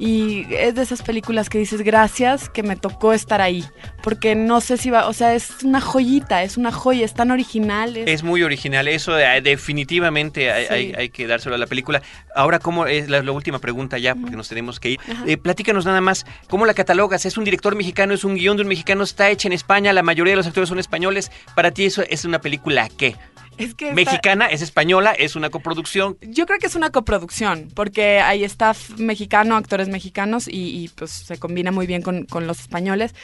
y 0.00 0.46
es 0.50 0.74
de 0.74 0.82
esas 0.82 1.02
películas 1.02 1.48
que 1.50 1.58
dices 1.58 1.82
gracias 1.82 2.48
que 2.48 2.62
me 2.62 2.74
tocó 2.74 3.12
estar 3.12 3.40
ahí, 3.42 3.64
porque 4.02 4.34
no 4.34 4.60
sé 4.62 4.78
si 4.78 4.88
va, 4.90 5.06
o 5.06 5.12
sea, 5.12 5.34
es 5.34 5.62
una 5.62 5.80
joyita, 5.80 6.42
es 6.42 6.56
una 6.56 6.72
joya, 6.72 7.04
es 7.04 7.12
tan 7.14 7.30
original. 7.30 7.96
es- 7.98 8.08
Es 8.08 8.22
muy 8.24 8.42
original, 8.42 8.88
eso 8.88 9.18
eh, 9.18 9.40
definitivamente 9.42 10.50
hay, 10.50 10.66
Sí. 10.66 10.72
hay- 10.72 10.92
hay 10.96 11.08
que 11.10 11.26
dárselo 11.26 11.54
a 11.54 11.58
la 11.58 11.66
película. 11.66 12.00
Ahora, 12.34 12.58
¿cómo 12.58 12.86
es 12.86 13.08
la, 13.10 13.22
la 13.22 13.32
última 13.32 13.58
pregunta 13.58 13.98
ya? 13.98 14.14
Porque 14.14 14.36
nos 14.36 14.48
tenemos 14.48 14.80
que 14.80 14.90
ir. 14.92 15.00
Eh, 15.26 15.36
platícanos 15.36 15.84
nada 15.84 16.00
más, 16.00 16.24
¿cómo 16.48 16.64
la 16.66 16.74
catalogas? 16.74 17.26
¿Es 17.26 17.36
un 17.36 17.44
director 17.44 17.74
mexicano? 17.76 18.14
¿Es 18.14 18.24
un 18.24 18.34
guion 18.36 18.56
de 18.56 18.62
un 18.62 18.68
mexicano? 18.68 19.04
¿Está 19.04 19.28
hecha 19.30 19.48
en 19.48 19.52
España? 19.52 19.92
¿La 19.92 20.02
mayoría 20.02 20.32
de 20.32 20.36
los 20.36 20.46
actores 20.46 20.68
son 20.70 20.78
españoles? 20.78 21.30
¿Para 21.54 21.70
ti 21.72 21.84
eso 21.84 22.02
es 22.08 22.24
una 22.24 22.40
película 22.40 22.88
qué? 22.96 23.16
Es 23.64 23.74
que 23.74 23.84
está- 23.90 23.94
¿Mexicana? 23.94 24.46
¿Es 24.46 24.62
española? 24.62 25.12
¿Es 25.12 25.36
una 25.36 25.50
coproducción? 25.50 26.16
Yo 26.20 26.46
creo 26.46 26.58
que 26.58 26.66
es 26.66 26.74
una 26.74 26.90
coproducción, 26.90 27.68
porque 27.74 28.20
hay 28.20 28.44
staff 28.44 28.90
mexicano, 28.98 29.56
actores 29.56 29.88
mexicanos 29.88 30.48
y, 30.48 30.84
y, 30.84 30.88
pues 30.88 31.10
se 31.10 31.38
combina 31.38 31.70
muy 31.72 31.86
bien 31.86 32.02
con, 32.02 32.24
con 32.26 32.46
los 32.46 32.60
españoles. 32.60 33.14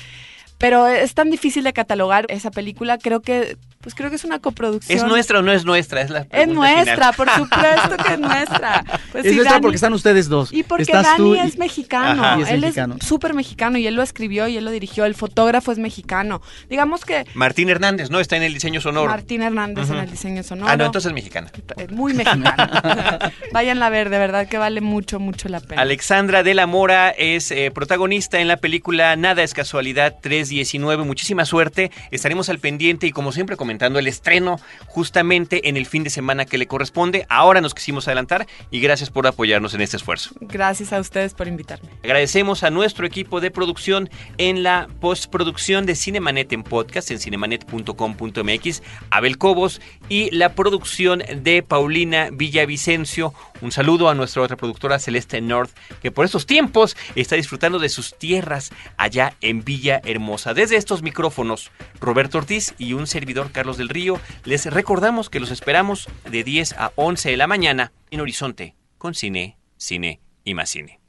Pero 0.59 0.87
es 0.87 1.14
tan 1.14 1.31
difícil 1.31 1.64
de 1.64 1.73
catalogar 1.73 2.27
esa 2.29 2.51
película, 2.51 2.99
creo 2.99 3.21
que 3.21 3.57
pues 3.83 3.95
creo 3.95 4.11
que 4.11 4.16
es 4.16 4.25
una 4.25 4.40
coproducción. 4.40 4.99
¿Es 4.99 5.05
nuestra 5.05 5.38
o 5.38 5.42
no 5.42 5.53
es 5.53 5.64
nuestra? 5.64 6.01
Es 6.01 6.11
la 6.11 6.27
Es 6.33 6.49
nuestra, 6.49 7.12
final. 7.12 7.14
por 7.16 7.31
supuesto 7.37 7.97
que 8.05 8.12
es 8.14 8.19
nuestra. 8.19 8.85
Pues 9.12 9.25
es 9.25 9.31
sí, 9.31 9.37
nuestra 9.37 9.59
Dani- 9.59 9.62
porque 9.62 9.75
están 9.77 9.92
ustedes 9.92 10.29
dos. 10.29 10.53
y 10.53 10.64
porque 10.64 10.83
Estás 10.83 11.05
Dani 11.05 11.16
tú 11.19 11.35
y- 11.37 11.38
es 11.38 11.57
mexicano, 11.57 12.25
Ajá. 12.25 12.38
Y 12.38 12.42
es 12.42 12.51
él 12.51 12.61
mexicano. 12.62 12.97
es 13.01 13.07
súper 13.07 13.35
mexicano 13.35 13.79
y 13.79 13.87
él 13.87 13.95
lo 13.95 14.03
escribió 14.03 14.49
y 14.49 14.57
él 14.57 14.64
lo 14.64 14.73
dirigió, 14.73 15.05
el 15.05 15.14
fotógrafo 15.14 15.71
es 15.71 15.79
mexicano. 15.79 16.42
Digamos 16.69 17.05
que 17.05 17.27
Martín 17.35 17.69
Hernández, 17.69 18.11
¿no? 18.11 18.19
Está 18.19 18.37
en 18.37 18.42
el 18.42 18.55
diseño 18.55 18.81
sonoro. 18.81 19.09
Martín 19.09 19.42
Hernández 19.42 19.88
en 19.90 19.99
el 19.99 20.11
diseño 20.11 20.42
sonoro. 20.42 20.69
Ah, 20.73 20.77
no, 20.77 20.87
entonces 20.87 21.11
es 21.11 21.14
mexicana. 21.14 21.53
Eh, 21.77 21.87
Muy 21.90 22.12
mexicano. 22.12 22.51
Váyanla 23.53 23.87
a 23.87 23.90
ver, 23.90 24.11
de 24.11 24.19
verdad 24.19 24.49
que 24.49 24.59
vale 24.59 24.81
mucho, 24.81 25.21
mucho 25.21 25.49
la 25.49 25.61
pena. 25.61 25.83
Alexandra 25.83 26.42
de 26.42 26.55
la 26.55 26.66
Mora 26.66 27.11
es 27.11 27.51
eh, 27.53 27.71
protagonista 27.73 28.40
en 28.40 28.49
la 28.49 28.57
película 28.57 29.14
Nada 29.16 29.42
es 29.45 29.55
casualidad 29.55 30.16
319. 30.47 31.05
Muchísima 31.05 31.45
suerte. 31.45 31.91
Estaremos 32.11 32.49
al 32.49 32.59
pendiente 32.59 33.07
y 33.07 33.11
como 33.11 33.33
siempre 33.33 33.57
comentando 33.57 33.99
el 33.99 34.07
estreno 34.07 34.59
justamente 34.87 35.69
en 35.69 35.77
el 35.77 35.87
fin 35.87 36.05
de 36.05 36.11
semana 36.11 36.45
que 36.45 36.59
le 36.59 36.67
corresponde. 36.67 37.27
Ahora 37.29 37.61
nos 37.61 37.75
quisimos 37.75 38.07
adelantar 38.09 38.47
y 38.71 38.81
gracias 38.81 39.11
por 39.11 39.27
apoyarnos 39.27 39.75
en 39.75 39.81
este 39.81 39.97
esfuerzo. 39.97 40.31
Gracias 40.41 40.93
a 40.93 41.01
ustedes 41.01 41.35
por 41.35 41.49
invitarme. 41.49 41.89
Agradecemos 42.03 42.63
a 42.63 42.71
nuestro 42.71 43.07
equipo 43.07 43.41
de 43.41 43.51
producción 43.51 44.09
en 44.39 44.63
la 44.63 44.89
postproducción 45.01 45.87
de 45.87 45.95
Cinemanet 45.95 46.53
en 46.53 46.63
podcast 46.63 47.11
en 47.11 47.19
cinemanet.com.mx, 47.19 48.83
Abel 49.11 49.39
Cobos 49.39 49.81
y 50.09 50.31
la 50.31 50.55
producción 50.55 51.23
de 51.43 51.63
Paulina 51.63 52.31
Villavicencio. 52.33 53.35
Un 53.61 53.73
saludo 53.73 54.09
a 54.09 54.15
nuestra 54.15 54.43
otra 54.43 54.57
productora 54.57 54.99
Celeste 54.99 55.41
North, 55.41 55.71
que 56.03 56.11
por 56.11 56.25
estos 56.25 56.47
tiempos 56.47 56.97
está 57.15 57.37
disfrutando 57.37 57.79
de 57.79 57.89
sus 57.89 58.17
tierras 58.17 58.71
allá 58.97 59.35
en 59.41 59.65
Villa 59.65 60.01
Hermosa. 60.05 60.36
Desde 60.44 60.77
estos 60.77 61.03
micrófonos, 61.03 61.70
Roberto 61.99 62.38
Ortiz 62.38 62.75
y 62.79 62.92
un 62.92 63.07
servidor 63.07 63.53
Carlos 63.53 63.79
del 63.79 63.88
Río, 63.88 64.20
les 64.44 64.66
recordamos 64.66 65.31
que 65.31 65.40
los 65.40 65.51
esperamos 65.51 66.09
de 66.31 66.44
10 66.44 66.75
a 66.75 66.92
11 66.94 67.31
de 67.31 67.37
la 67.37 67.46
mañana 67.46 67.92
en 68.11 68.20
Horizonte 68.20 68.75
con 68.99 69.14
cine, 69.14 69.57
cine 69.79 70.20
y 70.44 70.55
más 70.55 70.68
cine. 70.68 71.01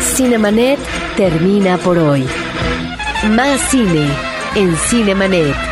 Cinemanet 0.00 0.78
termina 1.16 1.78
por 1.78 1.98
hoy. 1.98 2.24
Más 3.30 3.60
cine 3.70 4.08
en 4.54 4.76
Cinemanet. 4.76 5.71